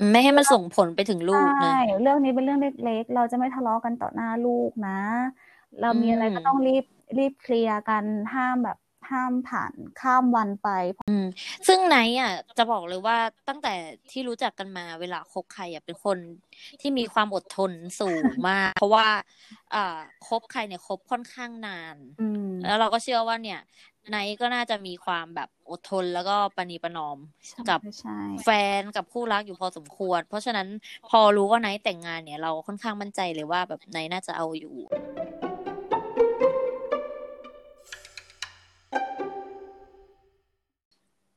[0.09, 4.91] ไม่ให้มันส่งผลไปถึงลูกนะใช่เรื่องนี้เป็นเรื่องเล็ก ๆ เราจะไม่ทะเลาะกันต่อหน้าลูกนะ
[5.79, 6.83] เราอืมีอะไรมก็ต้องรีบ
[7.17, 8.77] รีบเคลียร์กันห้ามแบบ
[9.11, 10.69] ห้ามผ่านข้ามวันไป
[11.67, 13.17] ซึ่งไนท์อะ จะบอกเลยว่า
[13.47, 13.73] ตั้งแต่
[14.11, 16.17] ที่รู้จักกันมาเวลาคบใครอะเป็นคน
[16.81, 19.07] ที่มีความอดทนสูงมาก เพราะว่า
[19.75, 23.59] อ่าคบใครเนี่ยคบค่อนข้างนานอืมแล้วเราก็เชื่อว่าเนี่ย
[24.09, 27.17] ไนท์ก็น่าจะมีความแบบอดทนแล้วก็ประนีประนอม
[27.47, 30.67] ใช่กับใช่แฟนกับคู่รักอยู่พอสมควร เพราะฉะนั้น
[31.09, 34.75] พอรู้ว่าไนท์แต่งงานเนี่ย เราค่อนข้างมั่นใจเลยว่าแบบไนท์น่าจะเอาอยู่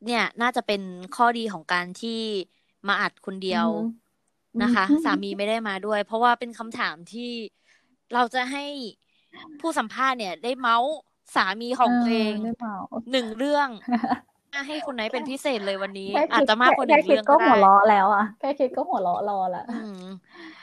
[0.07, 0.83] เนี่ยน่าจะเป็น
[1.17, 2.21] ข้อดีของการที่
[2.89, 3.69] มาอัดคนเดียว
[4.57, 7.31] อือฮึนะคะอือฮึสามีไม่ได้มาด้วย เพราะว่าเป็นคำถามที่
[8.15, 8.65] เราจะให้
[9.61, 10.93] ผู้สัมภาษณ์เนี่ย ได้เมาส์
[11.35, 12.77] สามีของตัวเองหรือเปล่า
[13.11, 13.69] หนึ่งเรื่อง
[14.69, 19.99] ให้คุณไนท์เป็นพิเศษเลยวันนี้แค่อาจคิดจะมากกว่าหแค่นึ่งคิดเรื่องก็ก็หัได้วเราะแล้วอะแค่คิดก็หัวเราะรอละอืม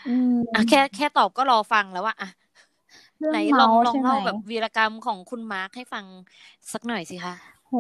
[0.06, 2.28] อืมอะแค่แค่ตอบก็รอฟังแล้วว่าอะ
[3.20, 6.06] เรื่องไหนลองเมาส์ลองใช่ไหมเล่าแบบวีรกรรมของคุณมาร์คให้ฟัง
[6.74, 7.76] สักหน่อยสิคะ โห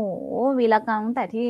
[0.59, 1.49] วีรกรรมตั้งแต่ที่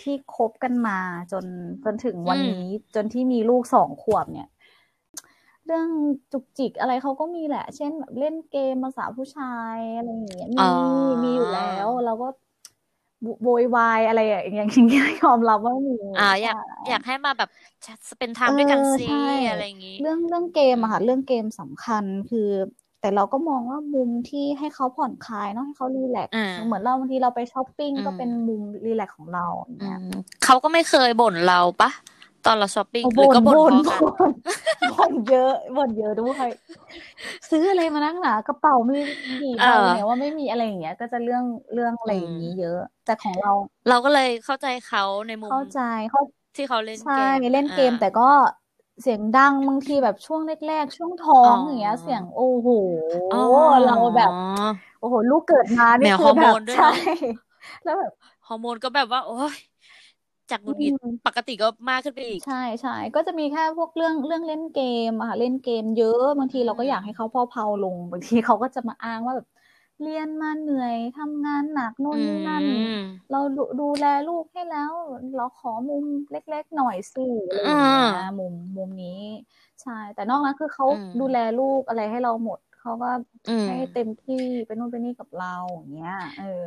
[0.00, 0.98] ที่คบกันมา
[1.32, 1.44] จน
[1.84, 4.48] จนถึงวันอืมนี้จนที่มีลูกสองขวบเนี่ย
[5.64, 5.88] เรื่อง
[6.32, 10.64] จุกจิกอะไรเขาก็มีแหละ เช่นแบบเล่นเกมประสาผู้ชายอะไรอย่างเงี้ยอ๋มีอ
[11.22, 12.26] มีอยู่แล้วเราก็
[13.42, 17.48] โวยวายอะไรอย่างอย่างเงี้ยยอมรับว่ามีอ่าอยากใช่อยากให้มาแบบ
[18.18, 19.16] เป็น time ด้วยกันเออซิใช่
[19.48, 22.40] อะไรอย่างงี้ เรื่องเรื่องเกมอะค่ะ เรื่องเกมสำคัญคือ
[23.04, 30.12] แต่เราก็มองว่ามุมที่ให้เขาผ่อนคลายเนาะให้เขา relax อ่าเหมือนเราบางทีเราไปช้อปปิ้งอืมก็เป็นมุม relax ของเราอย่างอืเงี้ยม
[30.44, 31.90] เขาก็ไม่เคยบ่นเราปะ
[32.44, 34.32] ตอนเราช้อปปิ้งโอ้หรือก็บ่นบ่นพอกันบ่น
[34.90, 36.48] บ่นเยอะบ่นเยอะด้วย
[37.50, 38.98] ซื้ออะไรมานักหนากระเป๋ามี
[39.40, 43.52] กี่เอใบอเนี่ยว่าไม่มีอะไรอย่างเงี้ย ก็จะเรื่องเรื่องอะไรอย่างงี้อืมเยอะ แต่ของเรา
[43.88, 46.22] เราก็เลยเข้าใจเขาในมุมเข้าใจเข้า
[46.56, 48.28] ที่เขาเล่นใช่เกมเล่นเกมอ่าแต่ก็
[49.00, 52.68] เสียงดังบางทีแบบช่วงแรกๆ ช่วงท้องอ๋ออย่างเงี้ย เสียงโอ้โห
[53.30, 53.36] อ๋อ
[53.82, 54.32] เราแบบ
[54.98, 56.94] โอ้โห ลูกเกิดมานี่แมวคืฮออร์แบโมบนด้วยใช่เนอะ
[57.82, 58.12] แล้วแบบ
[58.46, 59.56] ฮอร์โมนก็แบบว่า โอ้ย
[60.50, 69.46] จากหงุดหงิดอืมปกติก็มากขึ้นไปอีก ใช่ใช่ก็จะมีแค่พวกเรื่องเรื่องเล่นเกมอะค่ะเล่นเกมเยอะบางทีอืมเราก็อยากให้เขาพอเพาลง บางทีเขาก็จะมาอ้างว่าแบบ
[70.02, 72.98] เรียนมาเหนื่อยทำงานหนักโน่นอืนี่นั่นม
[73.30, 74.92] เราดูดูแลลูกให้แล้ว
[75.36, 79.22] เราขอมุมเล็ก ๆ หน่อยสิอะไรออืย่างเงี้มยมุมมุมนี้
[79.82, 83.10] ใช่ แต่นอกนั้นคือเขาอืมดูแลลูกอะไรให้เราหมดเขาก็
[83.48, 86.66] อืมให้เต็มที่ไปนู่นไปนี่กับเราอย่างเงี้ย เออ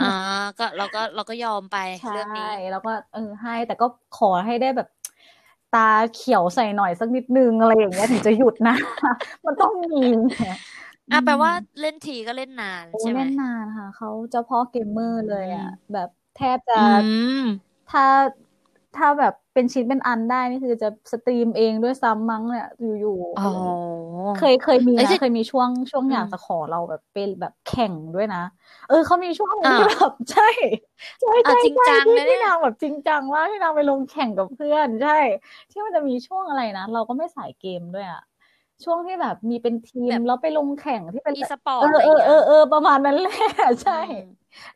[0.00, 0.12] อ่า
[0.58, 3.86] ก็เราก็เราก็ยอมไปใช่เรื่องนี้แล้วก็เออให้ แต่ก็
[4.18, 4.88] ขอให้ได้แบบ
[5.74, 8.76] ตาเขียวใส่หน่อยสักนิดนึงอะไรอย่างเงี้ยถึงจะหยุดนะ
[9.46, 10.00] มันต้องมี
[10.40, 10.58] เนี่ย
[11.10, 16.80] อะแปลว่าอืมเล่นทีก็เล่นนานโอ้ใช่ไหมเล่นนานค่ะเขาเจ้าพ่อเกมเมอร์เลยอะอืมแบบแทบจะอื
[17.38, 17.40] ม
[17.90, 18.02] ถ้า
[18.94, 23.42] ถ้าแบบเป็นชิ้นเป็นอันได้นี่คือจะ stream เองด้วยซ้ำมั้งเนี่ยอยู่ๆอ๋อ
[24.34, 28.38] เคยเคยมีเอ้ยนะที่เคยมีช่วงช่วงอืมอยากจะขอเราแบบเป็นแบบแข่งด้วยนะ
[28.86, 30.42] เออเขามีช่วงหนึงอ่าที่แบบใช่
[31.20, 35.10] ใช่อะใช่จริงใช่จังที่เลยเนี่ที่ยนางแบบจริงจังมากที่นางไปลงแข่งกับเพื่อน ใช่
[35.70, 38.20] ที่มันจะมีช่วงอะไรนะเราก็ไม่สายเกมด้วยอะ
[38.84, 43.34] ช่วงที่แบบมีเป็นทีมแบบแล้วไปลงแข่งที่เป็นอีสปอร์เอตออะไรเออเงี้เอยอเออประมาณนั้นแหละ
[43.82, 44.20] ใช่อืม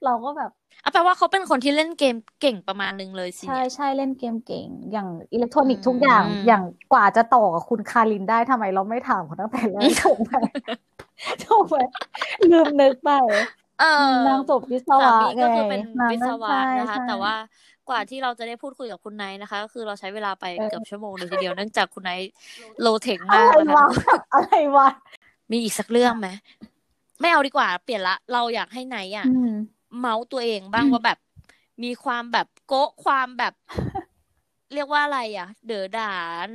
[0.05, 0.51] เราก็แบบ
[0.85, 10.33] อะแปลว่าเขาเป็นคนที่เล่นเกมเก่งประมาณนึงเลยสิใช่เนี่ยใช่เล่นเกมเก่ง อย่างอิเล็กทรอนิกส์อืมทุกอย่าง อย่างกว่าจะต่อกับคุณคารินได้ทำไมเราไม่ถามเขาตั้งแต่แรกถูกไหม
[11.45, 11.77] ถูกไหม
[12.51, 13.11] ลืมนึกไป
[13.81, 13.85] เออ
[14.27, 17.35] นางจบวิศสาวะมีไงก็คือเป็นนางวิศก็วะใช่นะคะใช่แต่ว่า
[17.89, 22.31] กว่าที่เราจะได้พูดคุยกับคุณไนท์นะคะ ก็คือเราใช้เวลาไปเออเกือบชั่วโมงเลยทีเดียวเนื่องจากคุณไนท์
[22.81, 23.87] low tech อะมากไรนะคะวะ
[24.33, 24.89] อะไรวะ
[25.51, 26.29] มีอีกสักเรื่องไหม
[27.21, 29.53] ไม่เอาดีกว่า เปลี่ยนละ เราอยากให้ไนท์อะอืม
[29.99, 31.19] เมาส์ตัวเองบ้างว่าแบบ
[31.85, 33.55] มีความแบบโก๊ะความแบบ
[34.75, 36.13] เรียกว่าอะไรอะ เด๋อด่า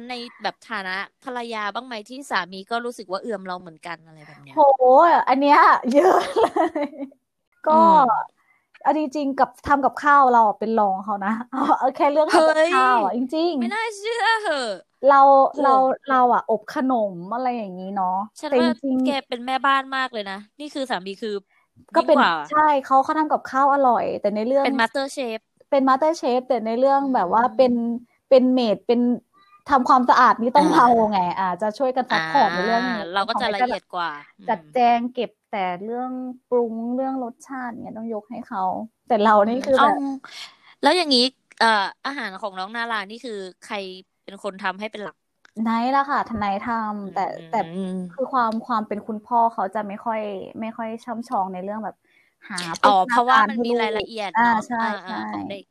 [0.09, 4.59] ในแบบฐานะภรรยาบ้างไหมที่สามีก็รู้สึกว่าเอื่อมเราเหมือนกันอะไรแบบเนี้ยโห
[5.27, 5.59] อันเนี้ย
[5.93, 6.47] เยอะเล
[6.85, 6.87] ย
[7.67, 7.95] ก็อืม
[8.83, 15.15] เอาจริงๆกับทำกับข้าวเราอะเป็นรองเขานะเอาเอาแค่เรื่องทำกับเฮ้ยข้าวอะจริงไม่น่าเชื่อเหอะๆเรา
[15.53, 15.69] โหเรา
[16.07, 18.07] เราอะ อบขนมอะไรอย่างนี้เนาะ
[18.39, 27.73] ฉันแต่จว่าริงแกเป็นแม่บ้านมากเลยนะ นี่คือสามีคือๆก็ยิ่งเป็นกว่าใช่เขาเขาทำกับข้าวอร่อย แต่ในเรื่องเป็น master chef เป็น master chef แต่ในเรื่องอืมแบบว่าเป็น
[28.29, 28.99] เป็น maid เป็น
[29.69, 34.09] ทำความสะอาดนี่ต้องอ่าเราไง อ่า จะช่วยกัน support ในเรื่องนี้เราก็จะละเอียดกว่า
[34.49, 36.11] จัดอืมแจงเก็บ แต่เรื่อง
[36.49, 38.63] ปรุงเรื่องรสชาติเนี่ยต้องยกให้เขา
[39.07, 39.97] แต่เรานี่คือเอาแบบ
[40.81, 41.21] แล้วอย่างนี้
[41.59, 41.67] เอ่อ
[42.05, 43.75] อาหารของน้องนารานี่คือใคร
[44.23, 45.15] เป็นคนทำให้เป็นหลัก
[45.63, 50.19] ไนท์ละค่ะทนายทำแต่แต่อืมคือความความเป็นคุณพ่อเขาจะไม่ค่อย
[50.61, 51.95] ไม่ค่อยช่ำชองในเรื่องแบบ
[52.49, 55.63] หาอ๋อโภชเพราะว่าการมันให้มีลูกรายละเอียดอ่าเนาะใช่อ่าใช่ๆของเด็ก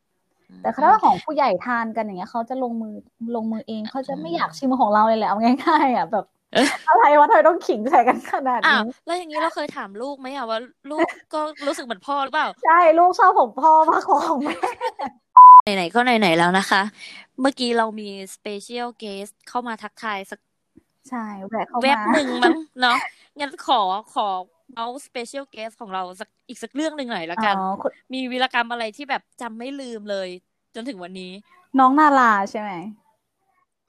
[0.60, 2.94] แต่ถ้าของผู้ใหญ่ทานกันอย่างเงี้ยเขาจะลงมือ
[3.34, 10.58] ลงมือเองเขาจะไม่อยากชิมของเราเลยแหละเอาง่ายๆอะแบบเอ๊ะอะไรวะทำไมต้องขิงใส่กันขนาดอ้าวนี้แล้วอย่างนี้เราเคยถามลูกไหมอะว่า
[10.90, 14.54] ลูกก็รู้สึกเหมือนพ่อหรือเปล่า ใช่ ลูกชอบของพ่อมากกว่าของแม่
[15.76, 16.82] ไหนๆก็ไหนๆแล้วนะคะ
[17.40, 20.40] เมื่อกี้เรามี special guest เข้ามาทักทายสัก
[21.08, 22.98] ใช่แวะเข้าเว็บมาหนึ่งมั้งเนาะ
[23.40, 23.80] งั้นขอ
[24.14, 24.28] ขอ
[24.76, 30.28] เอา special guest ของเราสักอีกสักเรื่องหนึ่งหน่อยละอ๋กันอคุณมีวีรกรรมอะไรที่แบบจำไม่ลืมเลย
[30.74, 31.32] จนถึงวันนี้
[31.78, 32.70] น้องนาราใช่ไหม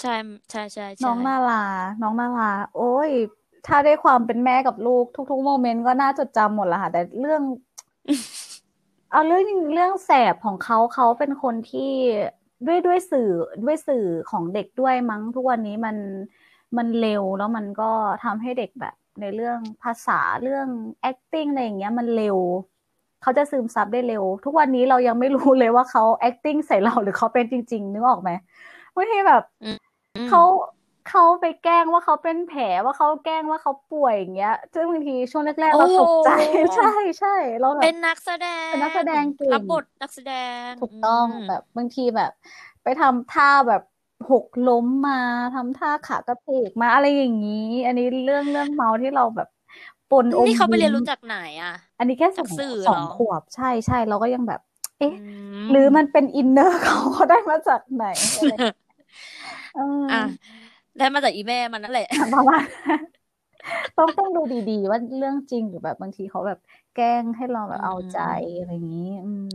[0.03, 0.15] ใช่
[0.51, 1.63] ใช่ใช่ใช่น้องนารา
[2.01, 3.09] น้องนาราโอ้ย
[3.67, 7.41] ถ้าได้ความเป็นแม่กับลูกทุก ๆ moment ก็น่าจดจำหมดละค่ะ แต่เรื่อง
[9.11, 11.91] เอาเรื่องเรื่องแสบของเขาเขาเป็นคนที่
[12.67, 13.29] ด้วยด้วยสื่อ
[13.63, 15.97] ด้วยสื่อของเด็กด้วยมั้งทุกวันนี้มัน
[16.77, 17.91] มันเร็วแล้วมันก็
[18.23, 20.67] ทำให้เด็กแบบ ในเรื่องภาษาเรื่อง
[21.11, 22.37] acting อะไรอย่างเงี้ยมันเร็ว
[23.21, 28.31] เขาจะซึมซับได้เร็ว ทุกวันนี้เรายังไม่รู้เลยว่าเขา acting ใส่เราหรือเขาเป็นจริง ๆ นึกออกไหม
[28.95, 29.77] บางทีแบบอืม
[30.29, 30.41] เขา
[31.09, 40.33] เขาไปแกล้งว่าเขาเป็นแผลว่าเขาแกล้งว่าเขาป่วยอย่างเงี้ย ซึ่งบางทีช่วงแรกๆเราตกใจโอ้ใช่ใช่เราแบบเป็นนักแสดงเป็นนักแสดงเก่งรับบทนักแสด
[40.69, 42.31] งถูกต้องมแบบบางทีแบบ
[42.83, 43.81] ไปทำท่าแบบ
[44.31, 45.19] หกล้มมา
[45.55, 49.47] ทำท่าขากระเพกมาอะไรอย่างนี้ อันนี้เรื่องเรื่องเมาที่เราแบบ
[50.11, 54.61] ปนอมนี่เขาไปเรียนยิ้มรู้จากไหนอะ อันนี้แค่สจาอกงสื่อสองเหรอขวบใช่ใช่เราก็ยังแบบ
[54.99, 55.15] เอ๊ะอื
[55.69, 58.05] หรือมันเป็นอินเนอร์เขาเขาได้มาจากไหน
[58.37, 58.53] อะไร
[59.75, 60.21] เอออะ
[60.97, 63.01] ได้มาจากอีแม่มันนั่นแหละประมาณนั้น
[63.97, 66.59] ต้องต้องดูดีๆ ว่าเรื่องจริงหรือแบบบางทีเขาแบบ
[66.95, 68.19] แกล้งให้เราแบบเอาใจ
[68.59, 69.49] อะไรอย่างนี้อืม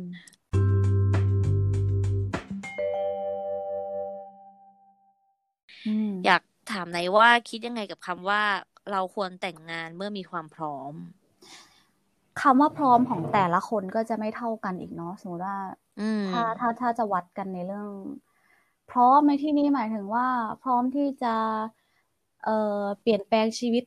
[5.86, 8.42] อืมอยากถามไหนว่าคิดยังไงกับคำว่า
[8.90, 10.92] เราควรแต่งงานเมื่อมีความพร้อม
[12.40, 15.58] คำว่าพร้อมของแต่ละคนก็จะไม่เท่ากันอีกเนาะสมมติว่า
[16.00, 17.88] อืมถ้าถ้าถ้าจะวัดกันในเรื่อง
[18.90, 20.26] พร้อมในที่นี้หมายถึงว่า
[20.62, 21.34] พร้อมที่จะ
[22.44, 23.84] เอ่อเปลี่ยนแปลงชีวิต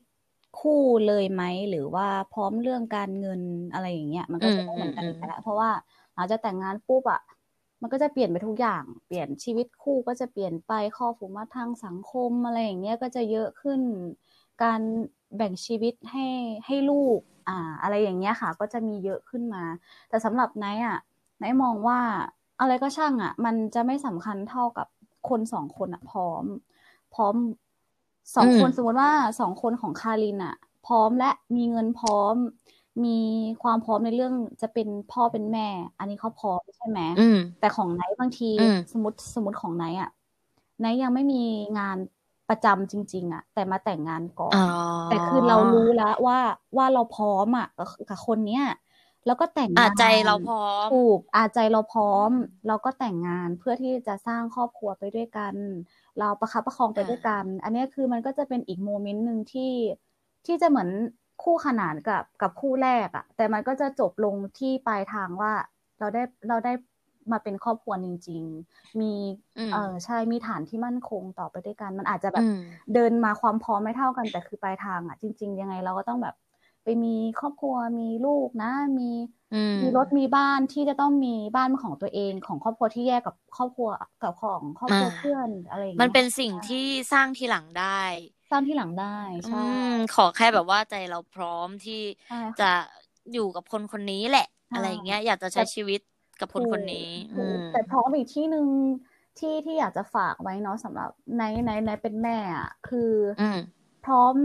[0.60, 3.42] คู่เลยไหมหรือว่าพร้อมเรื่องการเงิน
[3.74, 5.70] อะไรอย่างเงี้ยมันก็จะไม่เหมือนกันอีกแล้วเพราะว่า
[6.14, 7.22] หลังจากแต่งงานปุ๊บอะ
[7.82, 13.82] มันก็จะเปลี่ยนไปทุกอย่าง เปลี่ยนชีวิตคู่ก็จะเปลี่ยนไปข้อผูกมัดทางสังคมอะไรอย่างเงี้ยก็จะเยอะขึ้น
[14.64, 14.82] การ
[15.38, 16.26] แบ่งชีวิตให้
[16.66, 19.64] ให้ลูก อ่า อะไรอย่างเงี้ยค่ะ ก็จะมีเยอะขึ้นมา
[20.10, 21.00] แต่สำหรับไนท์อะ
[21.40, 22.00] ไนท์มองว่า
[22.62, 24.88] อะไรก็ช่างอะ มันจะไม่สำคัญเท่ากับ
[25.30, 26.44] คนสองคนอะ พร้อม
[27.14, 27.36] พร้อม
[28.36, 30.56] สองอืมคนสมมติว่าสองคนของคารินอะ
[30.88, 32.36] พร้อมและมีเงินพร้อม
[33.06, 33.18] มี
[33.64, 40.10] ความพร้อมในเรื่องจะเป็นพ่อเป็นแม่ อันนี้เขาพร้อมใช่ไหมอืมแต่ของไนท์บางทีอืมสมมติสมมติของไนท์อะ
[40.80, 41.44] ไนท์ยังไม่มี
[41.78, 41.98] งาน
[42.50, 44.60] ประจำจริง ๆอะ แต่มาแต่งงานก่อนอ๋อ
[45.08, 46.38] แต่คือเรารู้แล้วว่า
[46.78, 48.64] ว่าเราพร้อมอะกับกับคนเนี้ย
[49.26, 52.32] แล้วก็แต่งอะงานใจเราพร้อมถูกอาใจเราพร้อม
[52.68, 55.56] เราก็แต่งงานเพื่อที่จะสร้างครอบครัวไปด้วยกัน
[56.20, 59.74] เราประคับประคองไปอ่าด้วยกัน อันเนี้ยคือมันก็จะเป็นอีกโมเมนต์หนึ่งที่
[60.46, 60.90] ที่จะเหมือน
[61.44, 65.54] คู่ขนานกับกับคู่แรกอะแต่มันก็จะจบลงที่ปลายทางว่า
[66.00, 66.74] เราได้เราได้
[67.32, 69.14] มาเป็นครอบครัวจริง ๆ มี
[69.58, 72.58] อืมเออใช่มีฐานที่มั่นคงต่อไปด้วยกัน มันอาจจะแบบอืม
[72.94, 76.36] เดินมาความพร้อมไม่เท่ากันแต่คือปลายทางอะจริง ๆ ยังไงเราก็ต้องแบบ
[76.84, 78.68] ไปมีครอบครัวมีลูกนะ
[79.00, 79.04] มี
[79.52, 83.90] อืมมีรถมีบ้านที่จะต้องมีบ้านของตัวเองของครอบครัวที่แยกกับครอบครัว
[84.22, 88.02] กับของครอบครัวอ่าเพื่อนอะไรอย่างมันเงี้ยเป็นสิ่งที่สร้างทีหลังได้
[88.50, 89.18] สร้างที่หลังได้
[89.48, 89.78] ใช่อืม
[90.12, 91.94] ขอแค่แบบว่าใจเราพร้อมที่
[92.28, 92.64] ใช่ค่ะจะ
[93.32, 96.00] อยู่กับคนคนนี้แหละใช่อะไรอย่างเงี้ย อยากจะใช้ชีวิต
[96.38, 96.98] กับคนคนนี้
[97.32, 98.68] ถูอืกมแต่พร้อมอีกที่หนึ่ง
[99.38, 103.00] ที่ที่อยากจะฝากไว้เนาะสำหรับในในในเป็นแม่อะคือ
[103.38, 103.58] อืม
[104.06, 104.36] พร้อม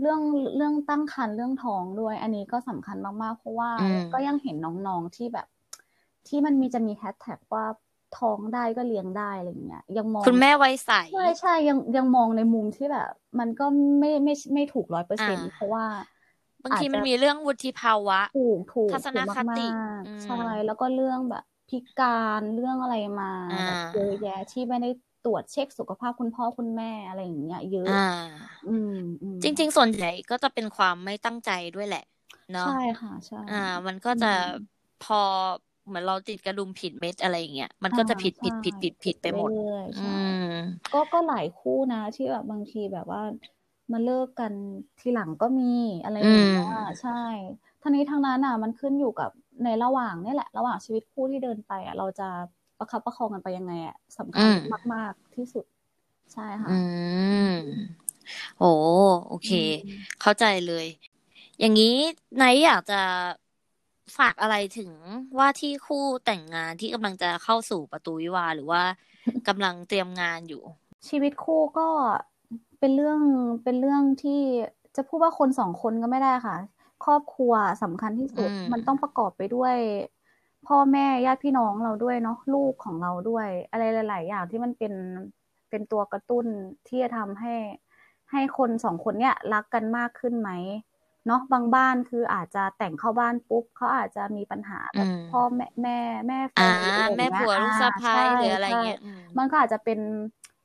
[0.00, 0.22] เรื่อง
[0.56, 5.46] เรื่องตั้งครรภ์เรื่องท้องด้วย อันนี้ก็สำคัญมากๆ เพราะว่าอืมก็ยังเห็นน้องๆที่แบบ
[6.26, 7.64] ที่มันมีจะมีแฮชแท็กว่า
[8.18, 13.64] ท้องได้ก็เลี้ยงได้อะไรอย่างเงี้ยยังมองคุณแม่ไว้ใสใช่ใช่ยังยังมองในมุมที่แบบ มันก็
[14.00, 15.84] ไม่ไม่ไม่ถูกร้อยเปอร์เซ็นต์อ่าเพราะว่า
[16.62, 22.06] บางทีอาจจะมันมีเรื่องวุฒิภาวะถูกถูกทัศนถูกคติมากอืมๆใช่แล้วก็เรื่องแบบพิกา
[22.38, 24.88] รเรื่องอะไรมาอ่าแบบเยอะแยะที่ไม่ได้
[25.26, 32.00] ตรวจเช็คสุขภาพคุณพ่อคุณแม่อะไรอย่างเงี้ยเยอะอ่าอืมอืมจริง ๆ ส่วนใหญ่ก็จะเป็นความไม่ตั้งใจด้วยแหละ
[32.52, 33.54] เนาะใช่ค่ะใช่อ่า
[33.86, 34.42] มันก็จะอืม
[35.00, 35.16] พอ
[35.86, 40.26] เหมือนเราติดกระดุมผิดเม็ดอะไรอย่างเงี้ยมันก็จะผิดผิดผิดผิดผิดไปหมดเรื่อยๆอืใช่ม
[40.92, 43.22] ก็ก็หลายคู่นะ ที่แบบบางทีแบบว่า
[43.92, 44.52] มาเลิกกัน
[45.00, 45.72] ทีหลังก็มี
[46.04, 47.22] อะไรอย่างเงี้ยอืมใช่
[47.82, 49.30] ทั้งนี้ทั้งนั้นอะมันขึ้นอยู่กับ
[49.64, 52.28] ในระหว่างนี่แหละ ระหว่างชีวิตคู่ที่เดินไปอะเราจะ
[52.78, 54.50] ประคับประคองกันไปยังไงอะสำคัญ
[54.94, 55.64] มาก ๆ ที่สุด
[56.32, 56.78] ใช่ค่ะ อื
[57.52, 57.54] ม
[58.58, 58.72] โอ้
[59.28, 59.50] โอเค
[59.84, 60.86] อืมเข้าใจเลย
[61.60, 61.94] อย่างนี้
[62.36, 63.00] ไนท์อยากจะ
[64.18, 64.90] ฝากอะไรถึง
[65.38, 68.82] ว่าที่คู่แต่งงานที่กำลังจะเข้าสู่ประตูวิวาห์หรือว่า
[69.48, 70.62] กำลังเตรียมงานอยู่
[71.08, 71.88] ชีวิตคู่ก็
[72.80, 73.20] เป็นเรื่อง
[73.64, 74.40] เป็นเรื่องที่
[74.96, 76.56] จะพูดว่าคนสองคนก็ไม่ได้ค่ะ
[77.04, 79.76] ครอบครัวสำคัญที่สุดอืมมันต้องประกอบไปด้วย
[80.66, 84.94] พ่อแม่ญาติพี่น้องเราด้วยเนาะลูกของเราด้วย อะไรหลาย ๆ อย่างที่มันเป็น
[85.70, 86.46] เป็นตัวกระตุ้น
[86.88, 87.54] ที่จะทำให้
[88.30, 90.50] ให้คนสองคนเนี้ยรักกันมากขึ้นไหม
[91.26, 95.98] เนาะบางบ้านคืออาจจะแต่งเข้าบ้านปุ๊บเขาอาจจะมีปัญหากับอืมพ่อแม่แม่
[96.28, 100.00] แม่แฟอ่านหรืออะไรอย่างแม่เงี้ยผัวลูกสะอ่าใภ้ใช่หรืออะไรใช่เงี้ยอืมมันก็อาจจะเป็น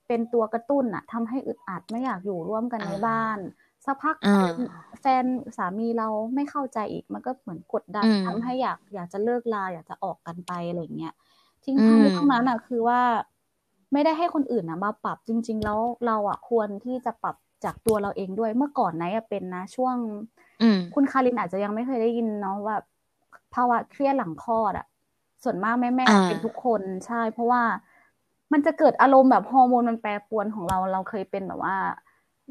[0.07, 3.39] เป็นตัวกระตุ้นอะทำให้อึดอัดไม่อยากอยู่ร่วมกันอ่าในบ้าน
[3.85, 4.55] สักพักอ่าแฟน
[5.01, 5.25] แฟน
[5.57, 11.13] สามีเราไม่เข้าใจอีกมันก็เหมือนกดดันอืมทำให้อยากอยากจะเลิกลาอยากจะออกกันไปอะไรอย่างเงี้ย
[11.65, 13.01] ทิ้งอืท้ายมทั้งนั้นอะคือว่า
[13.93, 19.95] ไม่ได้ให้คนอื่นอะมาปรับจริง ๆ แล้วเราอะควรที่จะปรับจากตัวเราเองด้วยเมื่อก่อนไนท์เป็นนะ ช่วง
[20.93, 22.75] คุณคารินอาจจะยังไม่เคยได้ยินเนาะว่า
[23.53, 24.85] ภาวะเครียดหลังคลอดอะ
[25.43, 27.63] ส่วนมากแม่แม่เป็นทุกคนใช่ เพราะว่า
[28.51, 31.75] มันจะเกิดอารมณ์แบบฮอร์โมนมันแปรปรวนของเราเราเคยเป็นแบบว่า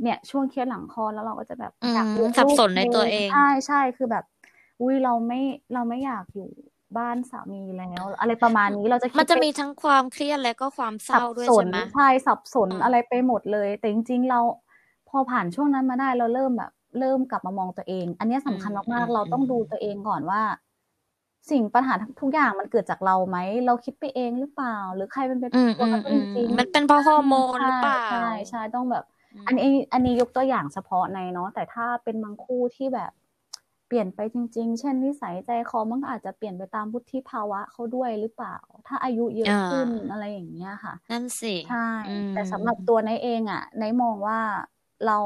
[0.03, 2.07] เนี่ย ช่วงเครียดหลังคลอดแล้วเราก็จะแบบอยาก
[2.39, 4.25] สับสนในตัวเองใช่ใช่คือแบบ
[4.81, 5.41] อุ้ยเราไม่
[5.75, 6.49] เราไม่อยากอยู่
[6.99, 14.41] บ้านสามีแล้ว อะไรประมาณนี้เราจะมันจะมีทั้งความเครียดและก็ความเศร้าด้วยใช่ไหมใช่สับสนอะไรไปหมดเลย แต่จริงๆเรา
[15.09, 20.43] พอผ่านช่วงนั้นมาได้เราเริ่มแบบ เริ่มกลับมามองตัวเอง อันนี้สำคัญมากๆเราต้องดูตัวเองก่อนว่า
[21.51, 23.37] สิ่งปัญหาทุกอย่างมันเกิดจากเราไหม
[23.67, 29.05] เราคิดไปเองหรือเปล่า หรือใครเป็นเป็นตัวกระตุ้นจริงมันเป็นเพราะฮอร์โมนหรือเปล่าใช่ใช่ต้องแบบ
[29.47, 33.13] อันนี้อันนี้ยกตัวอย่างเฉพาะในเนาะแต่ถ้าเป็นบางคู่ที่แบบ
[33.87, 38.57] เปลี่ยนไปจริง ๆ เช่นนิสัยใจคอมันอาจจะเปลี่ยนไปตามวุฒิภาวะเขาด้วยหรือเปล่า
[38.87, 41.89] ถ้าอายุเยอะขึ้นอะไรอย่างเงี้ยค่ะ นั่นสิใช่
[42.33, 44.41] แต่สำหรับตัวนายเองอะนายมองว่า
[45.07, 45.19] เรา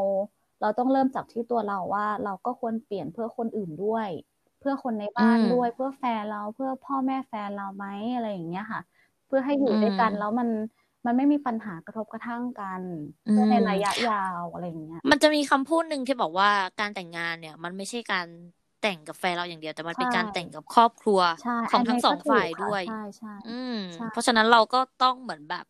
[0.60, 4.08] เราต้องเริ่มจากที่ตัวเราว่า เราก็ควรเปลี่ยนเพื่อคนอื่นด้วย
[4.60, 8.80] เพื่อคนในบ้านด้วย เพื่อแฟนเราเพื่อพ่อแม่แฟนเราไหมอะไรอย่างเงี้ยค่ะ
[9.26, 10.48] เพื่อให้อยู่ด้วยกันแล้วมัน
[11.06, 12.80] มันไม่มีปัญหากระทบกระทั่งกัน
[13.22, 16.50] เพื่อในระยะยาวอะไรอย่างเงี้ย มันจะมีคำพูดหนึ่งที่บอกว่า
[16.80, 18.26] การแต่งงานเนี่ย มันไม่ใช่การ
[18.82, 21.20] แต่งกับแฟนเราอย่างเดียว แต่มันเป็นการแต่งกับครอบครัว
[21.70, 23.78] ของทั้งสองฝ่ายด้วยใช่ใช่อืม
[24.12, 25.64] เพราะฉะนั้นเราก็ต้องเหมือนแบบ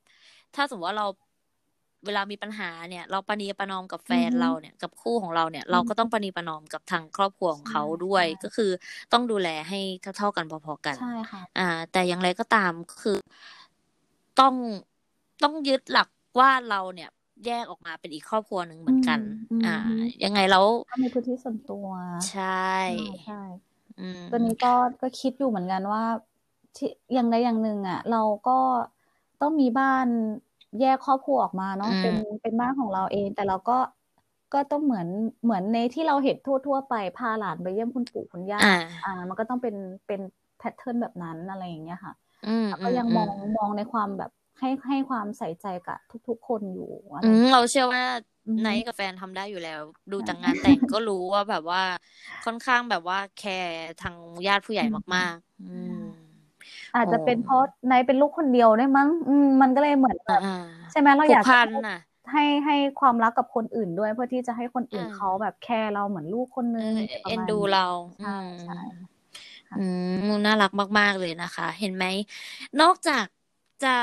[0.55, 1.07] ถ้าสมมติว่าเรา
[2.07, 8.71] เวลามีปัญหาเนี่ย เราปณีประนอมกับแฟนเราเนี่ย กับคู่ของเราเนี่ย เราก็ต้องปณีประนอมกับทางครอบครัวของเขาด้วย ก็คือ
[9.13, 9.81] ต้องดูแลให้
[10.17, 12.73] เท่าๆกันพอๆกันใช่ค่ะอ่า แต่อย่างไรก็ตาม
[13.03, 13.17] คือ
[14.41, 14.55] ต้อง
[15.43, 16.09] ต้องยึดหลัก
[16.39, 17.11] ว่าเราเนี่ย
[17.47, 19.21] แยกออกมาเป็นอีกครอบครัวหนึ่งเหมือนกัน
[19.67, 19.77] อ่า
[20.25, 20.67] ยังไงแล้ว
[21.03, 21.87] มีพื้นที่ส่วนตัว
[22.31, 22.71] ใช่
[23.25, 23.41] ใช่
[24.31, 26.03] ตัวนี้ก็ก็คิดอยู่เหมือนกันว่า
[26.77, 28.59] ที่อย่างใดอย่างหนึ่งอะ เราก็
[29.41, 30.07] ต้องมีบ้าน
[30.81, 33.79] แยกครอบครัวออกมาเนาะเป็นเป็นบ้านของเราเอง แต่เราก็
[34.55, 35.09] ก็ต้องเหมือน
[35.45, 38.61] เหมือนในที่เราเห็นทั่วทั่วไปพาหลานไปเยี่ยมคุณปู่คุณย่า
[39.05, 39.75] อ่า มันก็ต้องเป็น
[40.07, 40.21] เป็น
[40.59, 42.13] แพทเทิร์นแบบนั้นอะไรอย่างเงี้ยค่ะ
[42.85, 45.99] ก็ยังมองมองในความแบบ ให้ให้ความใส่ใจกับ
[46.29, 46.91] ทุก ๆ คนอยู่
[47.25, 48.05] อืมเราเชื่อว่า
[48.61, 49.81] ไนท์กับแฟนทำได้อยู่แล้ว
[50.13, 51.83] ดูจากงานแต่งก็รู้ว่าแบบว่า
[52.45, 54.85] ค่อนข้างแบบว่าแคร์ทางญาติผู้ใหญ่
[55.15, 55.95] มาก ๆ อืม
[56.95, 60.41] อาจจะเป็นเพราะไนท์เป็นลูกคนเดียวได้มั้ง อืมมันก็เลยเหมือนแบบ
[60.91, 61.45] ใช่ไหมเราอยาก
[62.33, 66.93] ให้ให้ความรักกับคนอื่นด้วยเพื่อที่จะให้คนอื่นเขาแบบแคร์เราเหมือนลูกคนนึง
[67.27, 67.87] เอ็นดูเรา
[68.21, 68.75] ใช่ใช่
[69.79, 69.87] อื
[70.27, 72.05] มน่ารักมาก ๆ เลยนะคะ เห็นไหม
[72.81, 73.25] นอกจาก
[73.85, 73.95] จะ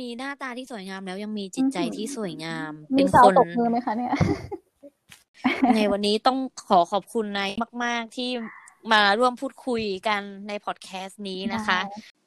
[0.00, 4.12] มีหน้าตาที่สวยงามแล้วยังมีจิตใจที่สวยงาม เป็นคนตบมือไหมคะเนี่ย
[5.74, 6.38] ในวันนี้ต้อง
[6.68, 7.50] ขอขอบคุณนาย
[7.84, 8.30] มาก ๆ ที่
[8.92, 11.78] มาร่วมพูดคุยกันในพอดแคสต์นี้นะคะ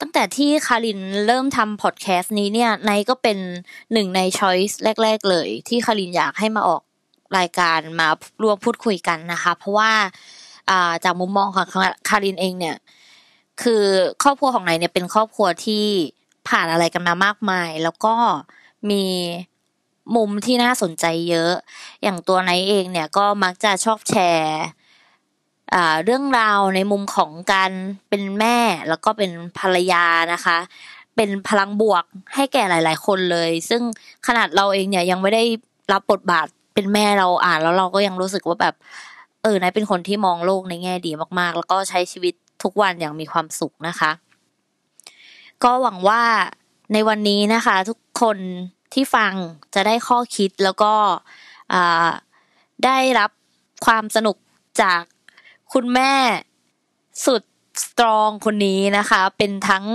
[0.01, 3.37] ตั้งแต่ที่คารินเริ่มทำพอดแคสต์นี้เนี่ยนายก็เป็น
[3.93, 6.81] หนึ่งในช้อยส์แรก ๆ เลย ที่คารินอยากให้มาออก
[7.37, 8.07] รายการมา
[8.43, 9.91] ร่วมพูดคุยกันนะคะ เพราะว่า
[11.03, 11.65] จากมุมมองของ
[12.09, 12.75] คารินเองเนี่ย
[13.61, 13.83] คือ
[14.23, 15.85] ครอบครัวของนายเนี่ยเป็นครอบครัวที่
[16.49, 18.13] ผ่านอะไรกันมามากมาย แล้วก็
[18.89, 19.03] มี
[20.15, 21.53] มุมที่น่าสนใจเยอะ
[22.03, 24.59] อย่างตัวไนเองเนี่ยก็มักจะชอบแชร์
[26.03, 27.71] เรื่องราวในมุมของการ
[28.09, 28.57] เป็นแม่
[28.89, 30.57] แล้วก็เป็นภรรยานะคะ
[31.15, 32.03] เป็นพลังบวก
[32.35, 33.81] ให้แก่หลาย ๆ คนเลย ซึ่ง
[34.27, 35.43] ขนาดเราเองเนี่ยยังไม่ได้
[35.91, 38.75] รับบทบาทเป็นแม่เราอ่านแล้วเราก็ยังรู้สึกว่าแบบ
[39.43, 42.33] เออนายเป็นคนที่มองโลกในแง่ดีมาก ๆ แล้วก็ใช้ชีวิต
[42.63, 44.11] ทุกวันอย่างมีความสุขนะคะ
[45.63, 46.23] ก็หวังว่า
[46.93, 48.37] ในวันนี้นะคะ ทุกคน
[48.93, 49.33] ที่ฟัง
[49.75, 50.93] จะได้ข้อคิดแล้วก็
[52.85, 53.31] ได้รับ
[53.85, 54.37] ความสนุก
[54.81, 55.01] จาก
[55.73, 56.13] คุณแม่
[57.25, 57.43] สุด
[57.83, 59.85] สตรองคนนี้นะคะ เป็นทั้ง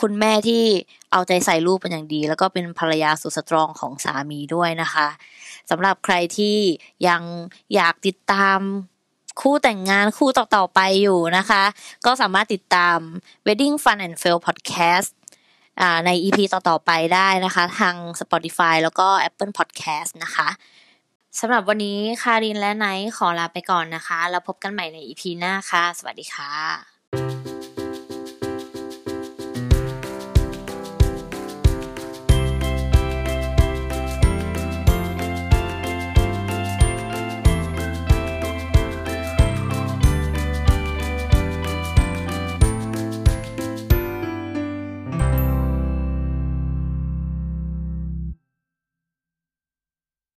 [0.00, 0.64] คุณแม่ที่
[1.12, 5.08] เอาใจใส่ลูกเป็นอย่างดี แล้วก็เป็นภรรยาสุดสตรองของสามีด้วยนะคะ
[5.70, 6.56] สำหรับใครที่
[7.08, 7.22] ยัง
[7.74, 8.58] อยากติดตาม
[9.40, 11.62] คู่แต่งงานคู่ต่อๆไปอยู่นะคะ
[12.06, 12.98] ก็สามารถติดตาม
[13.46, 15.10] Wedding Fun and Fail Podcast
[16.06, 20.48] ใน EP ต่อๆไปได้นะคะ ทาง Spotify แล้วก็ Apple Podcast นะคะ
[21.40, 27.61] สำหรับวันนี้คารินและไนท์ขอลาไปก่อนนะคะ แล้วพบกันใหม่ใน EP หน้าค่ะ สวัสดีค่ะ